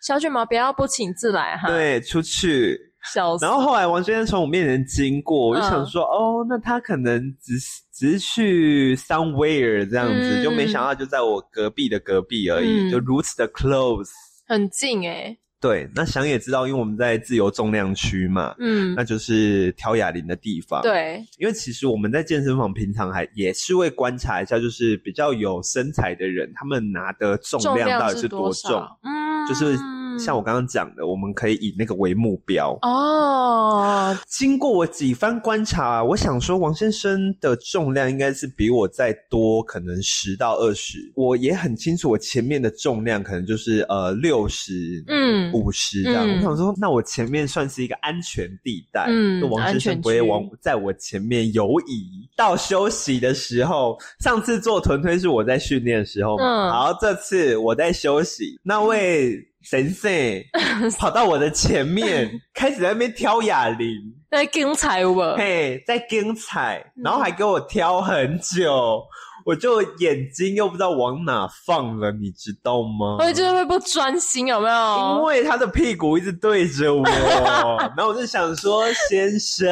[0.00, 2.80] 小卷毛不要不请自来哈，，对，出去。
[3.12, 3.44] 笑死。
[3.44, 14.10] 然后后来王先生从我面前经过，我就想说，哦，那他可能只是只是去 somewhere 这样子，嗯就没想到就在我隔壁的隔壁而已，嗯就如此的 close。
[14.46, 28.70] 很近哎，对，那想也知道，因为我们在自由重量区嘛，嗯，那就是挑哑铃的地方。，对，因为其实我们在健身房平常还也是会观察一下，就是比较有身材的人，他们拿的重重量到底是多重？
[28.72, 28.98] 少？
[29.02, 29.74] 嗯，就是
[30.18, 32.78] 像我刚刚讲的，我们可以以那个为目标。
[32.82, 40.98] 哦，经过我几番观察，我想说王先生的重量应该是比我再多，可能十到二十。
[41.14, 46.26] 我也很清楚，我前面的重量可能就是呃六十、嗯五十这样。
[46.26, 52.28] 嗯我想说，那我前面算是一个安全地带，嗯就王先生不会往在我前面游移。
[52.36, 60.08] 到休息的时候，上次做臀推是我在训练的时候嘛，嗯好，这次我在休息，那位神社
[60.98, 63.88] 跑到我的前面，开始在那边挑哑铃。
[64.30, 65.34] 在精彩我？
[65.36, 69.02] 嘿，在跟踩，嗯然后还给我挑很久，
[69.44, 73.16] 我就眼睛又不知道往哪放了，你知道吗？
[73.20, 75.22] 我就是会不专心，有没有因？
[75.24, 77.04] 为他的屁股一直对着我，
[77.96, 79.68] 然后我就想说，先生，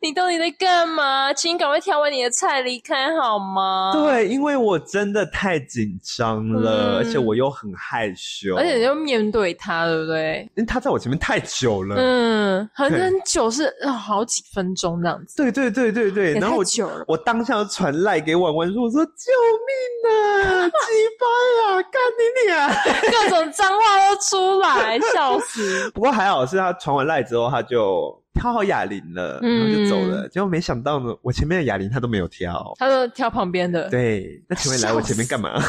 [0.00, 1.32] 你到底在干嘛？
[1.32, 10.48] 请你赶快挑完你的菜离开好吗？，对，因为我真的太紧张了，嗯而且我又很害羞，而且你就面对他，对不对？
[10.56, 16.64] 因为他在我前面太久了，嗯，很久是呃好几分钟这样子，对对对对对，然后我。
[17.06, 19.32] 我当下就传赖给婉婉说：“我说救
[19.66, 20.72] 命啊，鸡
[21.18, 21.26] 巴
[21.74, 22.68] 呀，干你俩！”
[23.10, 25.90] 各种脏话都出来， 笑死！
[25.90, 30.28] 不过还好是他传完赖之后，他就挑好哑铃了，然后就走了。
[30.28, 32.72] 结果没想到呢，我前面的哑铃他都没有挑。
[32.78, 35.60] 他都挑旁边的，对，那请问来我前面干嘛？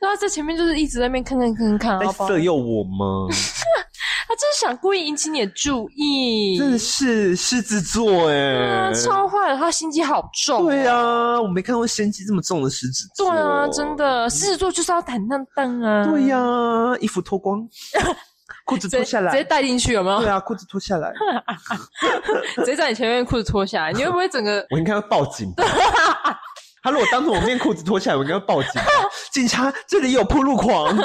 [0.00, 3.28] 那他在前面就是一直在那边 看看看看，在色诱我吗？
[4.28, 13.30] 他就是想故意引起你的注意，真的是狮子座哎、啊，超坏的，他心机好重，对啊，我没看过心机这么重的狮子座。
[13.30, 13.96] 对啊，真。
[13.96, 16.36] 的，狮子座就是要坦荡荡啊，对呀、
[17.00, 17.66] 衣服脱光，
[18.66, 19.30] 裤子脱下来。
[19.30, 20.28] 直接带进去有没有对？
[20.28, 21.10] 啊，裤子脱下来，
[22.56, 24.66] 直接在你前面裤子脱下来，你会不会整个？
[24.70, 25.50] 我应该要报警。
[26.82, 28.72] 他如果当着我面裤子脱下来，我应该要报警。
[29.32, 30.94] 警察，这里有铺路狂。
[30.96, 31.02] 好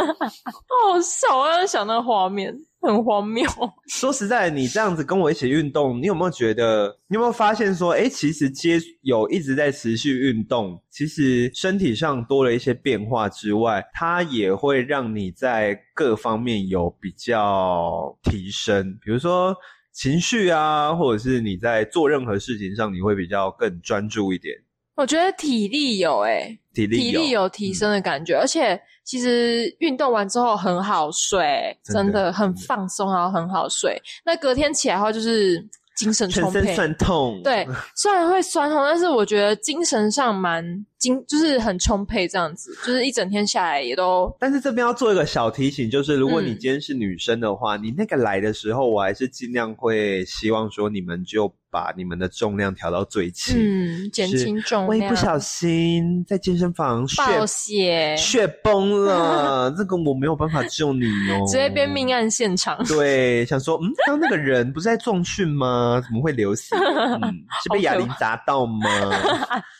[1.01, 2.53] 笑，我要想那个画面，
[2.87, 3.47] 很荒谬。
[3.87, 6.97] 说实在，你这样子跟我一起运动，你有没有觉得？
[7.07, 19.55] 你有没有发现说，哎，其实接有一直在持续运动，其实身体上多了一些变化之外，它也会让你在各方面有比较提升，比如说
[19.91, 24.55] 情绪啊，或者是你在做任何事情上，你会比较更专注一点，
[24.95, 34.01] 我觉得体力有诶、体力体力有提升的感觉，而且其实运动完之后很好睡，真的很放松，然后很好睡。
[34.23, 35.61] 那隔天起来的话，就是
[35.97, 36.75] 精神全身充沛。
[36.75, 37.41] 酸痛。
[37.43, 40.63] 对， 虽然会酸痛，但是我觉得精神上蛮
[40.97, 53.55] 精，就是很充沛，这样子，就是一整天下来也都但是这边要做一个小提醒，就是如果你嗯今天是女生的话，你那个来的时候，我还是尽量会希望说你们就把你们的重量调到最轻。
[53.57, 54.87] 嗯减轻重量。
[54.87, 62.11] 万一不小心在健身房血暴血，血崩了， 这个我没有办法救你哦，直接变命。
[62.11, 62.77] 案现场。
[62.87, 66.01] 对，想说，嗯，刚刚那个人不是在重训吗？
[66.05, 66.75] 怎么会流血？
[66.75, 67.21] 嗯，
[67.63, 68.89] 是被哑铃砸到吗？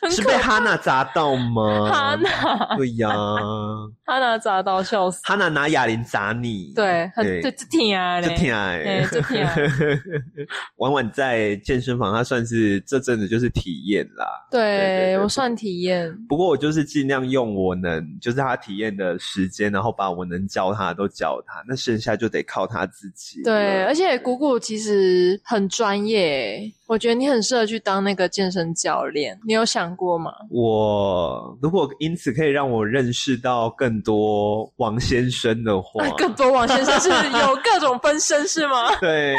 [0.10, 1.90] 是被哈娜砸到吗？
[1.92, 3.10] 哈娜，对呀，
[4.06, 5.20] 哈娜砸到笑死。
[5.24, 9.54] 哈娜拿哑铃砸你，对，很对对，这挺啊，就挺哎哎，就挺啊
[10.78, 14.26] 婉婉在健身房，它算是这阵子就是体验啦。
[14.52, 16.16] 对对对对我算体验。
[16.30, 23.42] 不过我就是尽量用我能，就是他体验的时间，然后把我能教他的都教他，那剩下就得靠他自己。
[23.44, 29.40] 对，而且谷谷其实很专业，我觉得你很适合去当那个健身教练。
[29.48, 30.30] 你有想过吗？
[30.50, 37.08] 我如果因此可以让我认识到更多王先生的话，更多王先生是
[37.40, 38.94] 有各种分身是吗？
[39.00, 39.38] 对，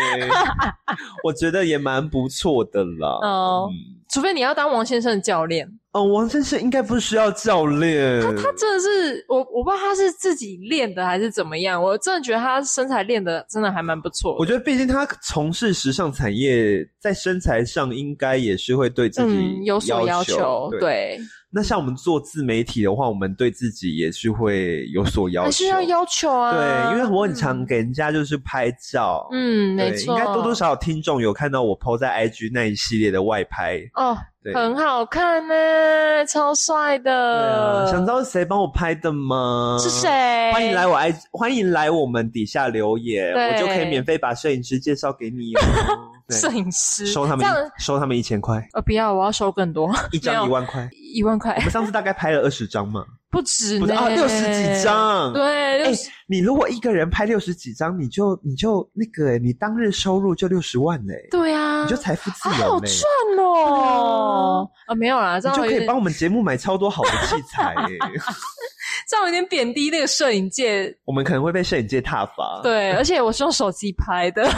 [1.25, 3.19] 我觉得也蛮不错的啦。
[3.21, 14.37] 哦嗯，除非你要当王先生的教练，哦，王先生应该不需要教练，他他真的是我我不知道他是自己练的还是怎么样，我真的觉得他身材练的真的还蛮不错。
[14.39, 20.81] 我觉得，毕竟他从事时尚产业，在身材上应该也是会对自己嗯有所要求，对。
[20.81, 21.19] 对，
[21.55, 26.53] 那像我们做自媒体的话，我们对自己也是会有所要求，还是要要求啊。
[26.53, 34.55] 对，因为我很常给人家就是拍照，嗯，对没错，应该多多少少听众有看到我 PO 在 IG 那一系列的外拍，哦，对。
[34.55, 37.91] 很好看呢，超帅对啊，的。
[37.91, 39.77] 想知道是谁帮我拍的吗？
[39.79, 39.91] 是？
[39.91, 40.09] 谁？
[40.55, 45.61] 欢迎来我 I，欢迎来我们底下留言，我就可以免费把摄影师介绍给你哦。
[46.33, 47.47] 对摄影师，收他们
[47.79, 50.89] 收他们一千块，呃，不要，我要收更多， 一张一万块。
[51.15, 54.83] 一万块我，们上次大概拍了二十张嘛， 不止啊，六十几。
[54.83, 55.31] 张。
[55.35, 64.71] 对，哎六十，你如果一个人拍六十几张，你就你就那个，你当日收入就六十万嘞，对啊，你就财富自好由嘞，好赚哦。
[64.87, 67.99] 啊，没有啦，这样就可以帮我们节目买超多好的器材耶。
[69.09, 70.95] 这样有点贬低那个摄影界。
[71.05, 74.49] 我们可能会被摄影界踏伐。，对，而且我是用手机拍的。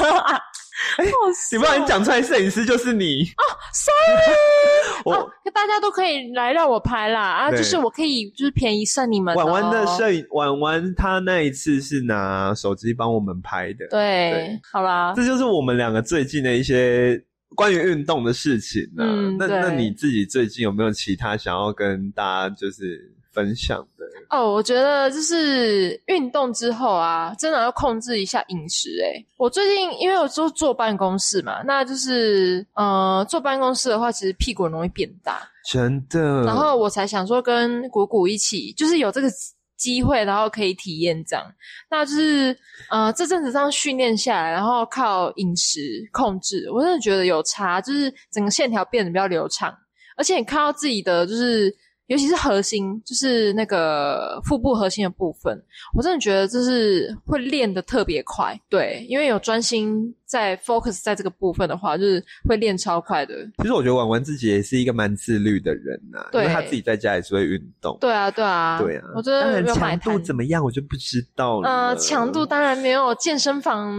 [0.98, 1.04] 哎，
[1.52, 3.22] 你不然讲出来，摄影师就是你。
[3.22, 4.36] 哦 sorry，
[5.04, 7.20] 我哦，大家都可以来让我拍啦。
[7.20, 9.96] 啊，就是我可以就是便宜算你们婉婉的哦。
[9.96, 13.86] 摄影，婉婉她那一次是拿手机帮我们拍的。
[13.88, 17.22] 对对，好啦，这就是我们两个最近的一些
[17.54, 19.04] 关于运动的事情呢、
[19.38, 24.04] 那那你自己最近有没有其他想要跟大家就是分享的？
[24.30, 29.26] 哦，我觉得就是运动之后啊，真的要控制一下饮食、欸。
[29.36, 35.42] 我最近因为我就坐办公室嘛，那就是呃，坐办公室的话，其实屁股容易变大。
[35.70, 36.42] 真的。
[36.44, 39.28] 然后我才想说跟谷谷一起，就是有这个
[39.76, 41.44] 机会，然后可以体验这样。
[41.90, 42.56] 那就是
[42.90, 45.80] 呃这阵子这样训练下来，然后靠饮食
[46.12, 49.76] 控制，我真的觉得有差，就是整个线条变得比较流畅，
[50.16, 51.74] 而且你看到自己的就是。
[52.06, 55.58] 尤其是核心，就是那个腹部核心的部分，
[55.96, 58.58] 我真的觉得就是会练得特别快。
[58.68, 63.32] 对，因为有专心在 focus 在这个部分的话，就是会练超快的。
[63.58, 67.96] 其实我觉得婉婉自己也是一个蛮自律的人呐、因为对她自己在家也是会运动。
[68.00, 71.70] 对啊，对啊，对啊，我真的当然没有买强度摊怎么样，我就不知道了。
[71.70, 73.96] 呃，强度当然没有健身房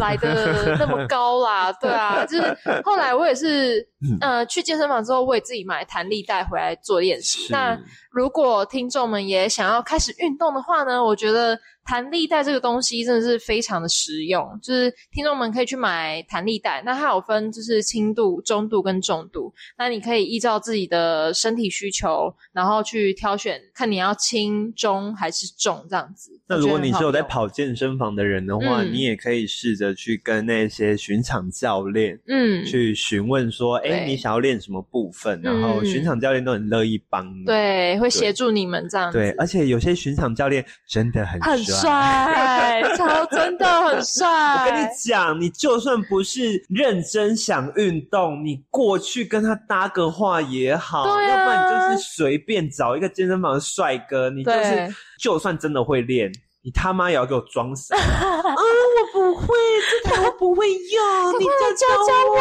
[0.00, 7.52] 来的那么高啦，对啊，就是后来我也是，嗯呃，去健身房之后，我也自己买弹力带回来做练习。
[7.52, 7.78] 那
[8.14, 26.30] 如果听众们也想要开始运动的话呢，我觉得弹力带这个东西真的是非常的实用，就是听众们可以去买弹力带，那它有分就是轻度、中度跟重度，那你可以依照自己的身体需求，然后去挑选，看你要轻、中还是重这样子。
[26.46, 35.40] 那如果你是有在跑健身房的人的话，嗯你也可以试着去跟那些巡场教练，嗯，去询问说，哎、对你想要练什么部分？
[35.42, 37.44] 然后嗯巡场教练都很乐意帮你。
[37.44, 39.18] 对，会协助你们这样子。
[39.18, 44.28] 对，而且有些巡场教练真的很很帅，超真的很帅。
[44.60, 56.30] 我跟你讲，你就算不是认真想运动，你过去跟他搭个话也好，对啊要不然你就是随便找一个健身房的帅哥，你就是就算真的会练，
[56.62, 57.96] 你他妈也要给我装傻。
[57.96, 58.00] 啊，
[58.44, 59.46] 我不会，
[59.90, 62.38] 这台我不会用， 你再教教我，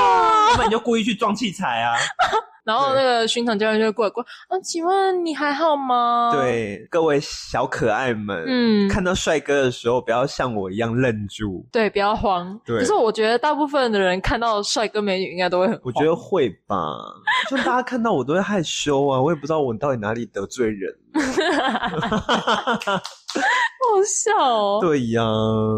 [0.50, 1.96] 要不然你就故意去装器材啊。
[2.64, 11.66] 然后那个巡场教练就会过来过来，啊，请问你还好吗？，对，各位小可爱们，嗯，看到帅哥的时候，不要像我一样愣住。
[11.72, 12.60] 对，不要慌。
[12.66, 15.82] 对可是我觉得大部分的人看到帅哥美女应该都会很慌。
[15.86, 16.78] 我觉得会吧，
[17.50, 21.22] 就大家看到我都会害羞啊，我也不知道我到底哪里得罪人了。
[23.92, 24.80] 好笑哦。
[24.82, 25.24] 对呀，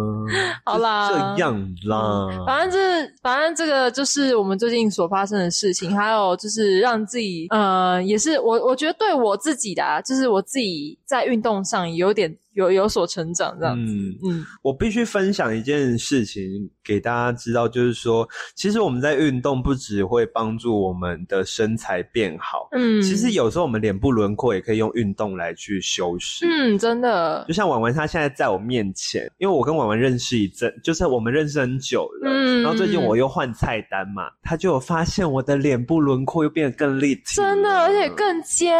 [0.65, 2.27] 好啦这样啦。
[2.45, 13.93] 反正这，反正这个就是我们最近所发生的事情，还有就是让自己，呃，也是我我觉得对我自己的、啊，就是我自己在运动上有点有有所成长这样子。
[13.93, 16.43] 嗯，嗯我必须分享一件事情
[16.83, 26.45] 给大家知道，就是说，其实我们在运动不只会帮助我们的身材变好，嗯，其实有时候我们脸部轮廓也可以用运动来去修饰。
[26.47, 32.31] 嗯，真的就，像婉婉她现在在我面前，因为我跟婉婉认识一阵，就是我们认识很久了。
[32.31, 38.73] 嗯然后最近我又换菜单嘛，她就有发现我的脸部轮廓又变得更立体，真的，而且更尖。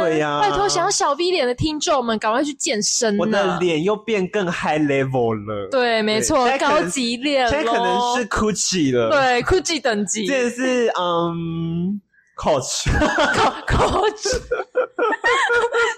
[0.00, 5.68] 对呀拜托，想要小 V 脸的听众们，赶快去健身我的呐脸又变更 high level 了。
[5.70, 12.00] 对，没错高级脸现在可能是 Gucci 了。，对 Gucci 等级这是嗯
[12.36, 12.88] Coach。
[13.66, 14.40] Coach。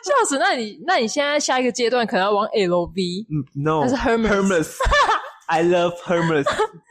[0.03, 0.39] 笑死！
[0.39, 4.77] 那你那你现在下一个阶段可能要往 LV，嗯，No，那是 Hermes。
[5.47, 6.45] I love Hermes，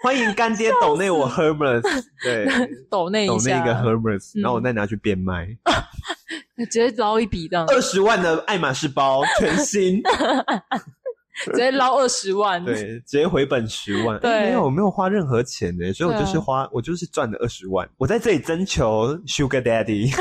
[0.04, 1.82] 欢迎干爹 抖内我 Hermes，
[2.22, 2.46] 对，
[2.92, 5.48] 抖那一下，抖那个 Hermes，嗯然后我再拿去变卖，
[6.66, 10.02] 直接捞一笔这样，二十万的爱马仕包全新，
[11.46, 12.64] 直接捞二十万。
[12.64, 20.14] 对，直接回本十万，对诶没有，我没有花任何钱的，所以我就是花，我就是赚了二十万，我在这里征求 Sugar Daddy。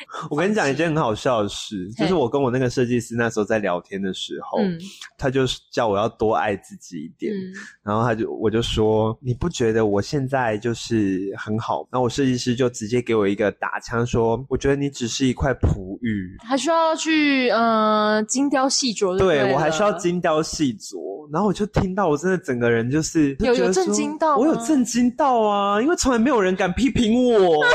[0.30, 4.78] 我跟你讲一件很好笑的事，就是我跟我那个设计师那时候在聊天的时候，嗯
[5.18, 11.86] 他就是叫我要多爱自己一点，嗯，然后他就我就说你不觉得我现在就是很好？
[11.90, 21.15] 然后我设计师就直接给我一个打枪说，我觉得你只是一块璞玉，还需要去呃精雕细琢对我还需要精雕细琢。
[21.32, 27.64] 然后我就听到，我真的整个人就是就有有震惊到我有震惊到啊，因为从来没有人敢批评我。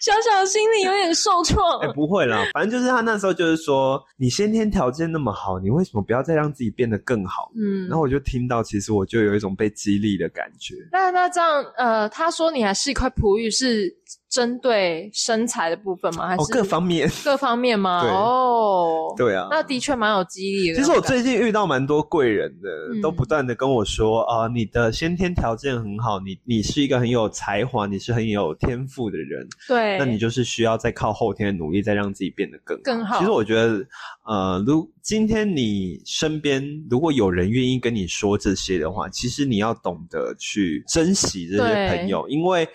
[0.00, 1.80] 小小心里有点受创。
[1.80, 7.50] 哎、不会啦，反正就是他那时候就是说，你先天条件那么好，你为什么不要再让自己变得更好？
[7.56, 10.76] 嗯然后我就听到，其实我就有一种被激励的感觉。
[10.92, 13.92] 那那这样，呃，他说你还是一块璞玉，是
[14.30, 16.26] 针对身材的部分吗？
[16.28, 18.02] 还是哦，各方面， 各方面吗？
[18.02, 19.48] 对哦，对啊。
[19.50, 20.76] 那的确蛮有激励的。
[20.76, 32.82] 其实我最近遇到蛮多贵人的，嗯都不断的跟我说啊、你的先天条件很好，你你是一个很有才华，你是很有天赋的人，对，那你就是需要再靠后天的努力，再让自己变得更好。
[32.84, 33.84] 更好其实我觉得，
[34.26, 42.68] 呃，如今天你身边如果有人愿意跟你说这些的话，其实你要懂得去珍惜这些朋友，因为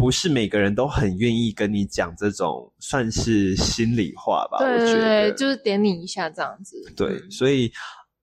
[0.00, 4.58] 不是每个人都很愿意跟你讲这种算是心里话吧。
[4.60, 6.76] 对我觉对对，就是点你一下这样子。
[6.96, 7.70] 对，嗯所以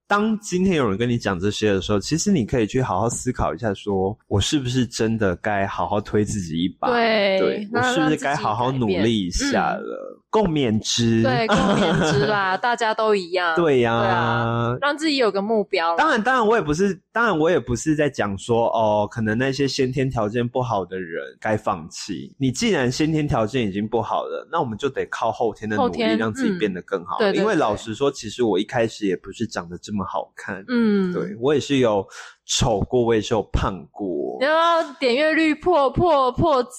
[0.08, 6.88] 当今天有人跟你讲这些的时候，其实你可以去好好思考一下说我是不是真的该好好推自己一把？
[6.90, 10.17] 对对我是不是该好好努力一下嗯了？
[10.42, 11.24] 共勉之。
[11.24, 13.56] 对，共勉之啦， 大家都一样。
[13.56, 15.96] 对呀、对啊让自己有个目标啦。
[15.98, 22.36] 当然，当然，我也不是，当然，我也不是在讲说，哦，可能那些先天条件不好的人该放弃。
[22.38, 27.18] 你既然先天条件已经不好了，那我们就得靠后天的努力，让自己嗯变得更好。
[27.20, 32.06] 对对因为老实说，其实我一开始也不是长得这么好看，嗯，对我也是有
[32.46, 34.38] 丑过，我也是有胖过。
[34.40, 36.72] 然后点阅率破破破破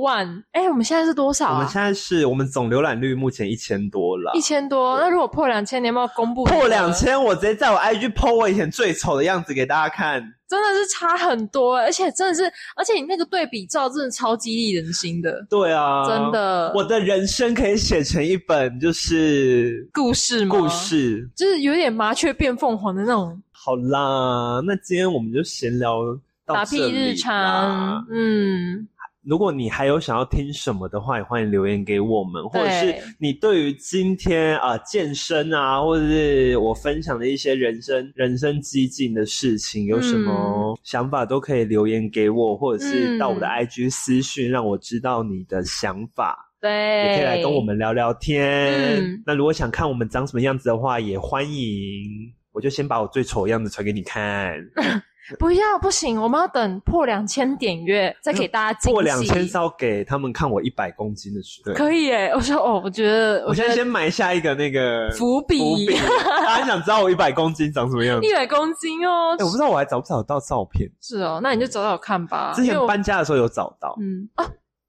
[0.00, 1.54] 万，哎，我们现在是多少啊？
[1.54, 4.98] 我们现在是我们总浏览率目前一千多了一，千多。
[4.98, 6.44] 那如果破两千，你要不要公布？
[6.44, 10.22] 破两，千，我直接在我 IG po 我以前最丑的样子给大家看。
[10.48, 12.44] 真的是差很多，而且真的是，
[12.76, 16.70] 而且你那个对比照真的超激励人心的，对啊，真的。
[16.74, 20.58] 我的人生可以写成一本就是故事吗？
[20.58, 21.26] 故，事。
[21.34, 26.00] 就是有点麻雀变凤凰的那种好啦，那今天我们就闲聊
[26.44, 28.04] 到打屁这里日常啦。。
[28.10, 28.86] 嗯，
[29.24, 46.48] 如果你还有想要听什么的话，也欢迎留言给我们，或者是你对于今天啊、健身啊，或者是我分享的一些人生人生激进的事情，有什么想法都可以留言给我，或者是到我的嗯 IG 私讯，让我知道你的想法。
[46.60, 49.00] 对，也可以来跟我们聊聊天。
[49.02, 52.32] 嗯那如果想看我们长什么样子的话，也欢迎。
[52.52, 54.54] 我就先把我最丑的样子传给你看，
[55.38, 58.92] 不要不行，我们要等破两千点阅再给大家惊喜。
[58.92, 61.72] 破两千是要给他们看我一百公斤的时候。
[61.72, 62.32] 对，可以耶！
[62.34, 65.96] 我说哦，我觉得我现在先埋下一个那个伏笔伏笔，
[66.26, 68.26] 大家想知道我一百公斤长什么样子？
[68.26, 69.36] 一百公斤哦。
[69.38, 70.90] 哎、我不知道我还找不找得到照片。
[71.00, 72.52] 是哦，那你就找找看吧。
[72.54, 74.44] 之前搬家的时候有找到，嗯啊，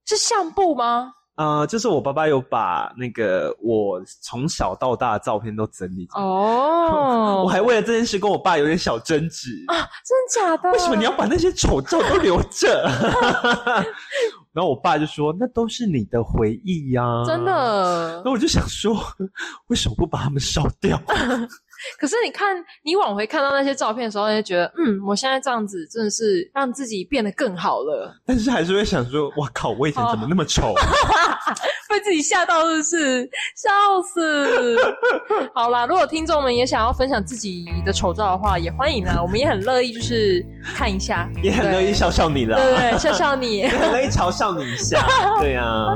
[0.05, 1.13] 是相簿吗？
[1.36, 6.07] 呃，就是我爸爸有把那个我从小到大的照片都整理。
[6.13, 9.63] 哦， 我还为了这件事跟我爸有点小争执。
[9.67, 9.75] 啊，
[10.05, 10.71] 真的假的？
[10.71, 12.88] 为什么你要把那些丑照都留着？
[14.53, 17.43] 然后我爸就说：“那都是你的回忆呀、真。
[17.43, 17.51] 的
[18.17, 18.23] 然？
[18.25, 18.95] 后我就想说，
[19.67, 21.01] 为什么不把它们烧掉？
[21.99, 28.15] 可是你看，你往回看到那些照片的时候，你就觉得，嗯，我现在这样子真的是让自己变得更好了。
[28.25, 30.73] 但是还是会想说，哇靠，我以前怎么那么丑？
[31.89, 33.29] 被自己吓到是不是？
[33.55, 33.69] 笑
[34.01, 34.77] 死！
[35.53, 40.43] 好啦，如果听众们也想要分享自己的丑照的话，也欢迎啊，我们也很乐意，就是
[40.75, 45.05] 看一下， 也很乐意笑笑你啦，对对，笑笑你，也很乐意嘲笑你一下，
[45.39, 45.93] 对啊，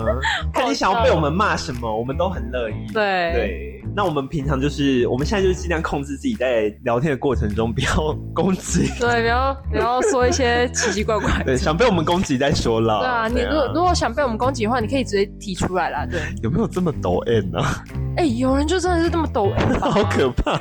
[0.54, 2.74] 看你想要被我们骂什么，我们都很乐意。
[2.94, 11.46] 对对，那我们平常就是，我们现在就是尽量控制自己在聊天的过程中不要攻击，对，不要不要说一些奇奇怪怪的。
[11.46, 13.00] 对，想被我们攻击再说啦。
[13.00, 16.06] 对啊，你如果如果想被我们攻击的话，你可以直接提出来啦。
[16.06, 17.60] 对，有没有这么抖 N 呢？
[18.18, 19.90] 哎、有人就真的是这么抖 M 啊？
[19.90, 20.52] 好可怕！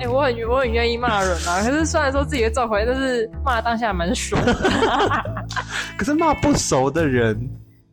[0.00, 4.52] 哎、我很我很愿意骂人啊，可是虽然说自己的召回，但是骂当下蛮爽的。
[5.96, 7.38] 可是骂不熟的人，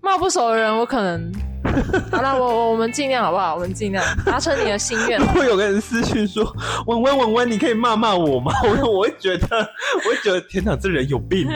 [0.03, 1.31] 骂不熟的人，我可能
[2.11, 3.55] 好了，我我我们尽量好不好？
[3.55, 5.17] 我们尽量达成你的心愿。
[5.33, 6.43] 会有个人私讯说
[6.85, 8.51] ：“文文文文，你可以骂骂我吗？”
[8.83, 9.57] 我我会觉得，
[10.03, 11.47] 我会觉得，天哪，这人有病！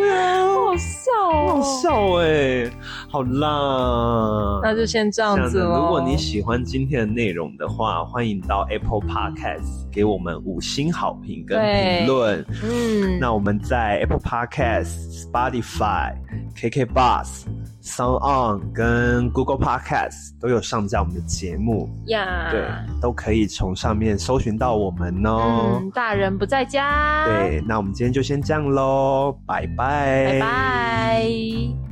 [0.00, 2.70] 对啊，好笑好哦，笑哎！
[3.10, 5.80] 好啦，那就先这样子这样喽。
[5.80, 12.44] 如果你喜欢今天的内容的话，欢迎到 Apple Podcast 给我们五星好评跟评论。
[12.62, 16.14] 嗯，那我们在 Apple Podcast、Spotify、
[16.54, 17.44] KK Bus、
[17.82, 22.68] Sound On 跟 Google Podcast 都有上架我们的节目，呀，对，
[23.00, 25.78] 都可以从上面搜寻到我们哦。
[25.80, 31.89] 嗯，大人不在家，，对，那我们今天就先这样喽，拜拜，拜拜。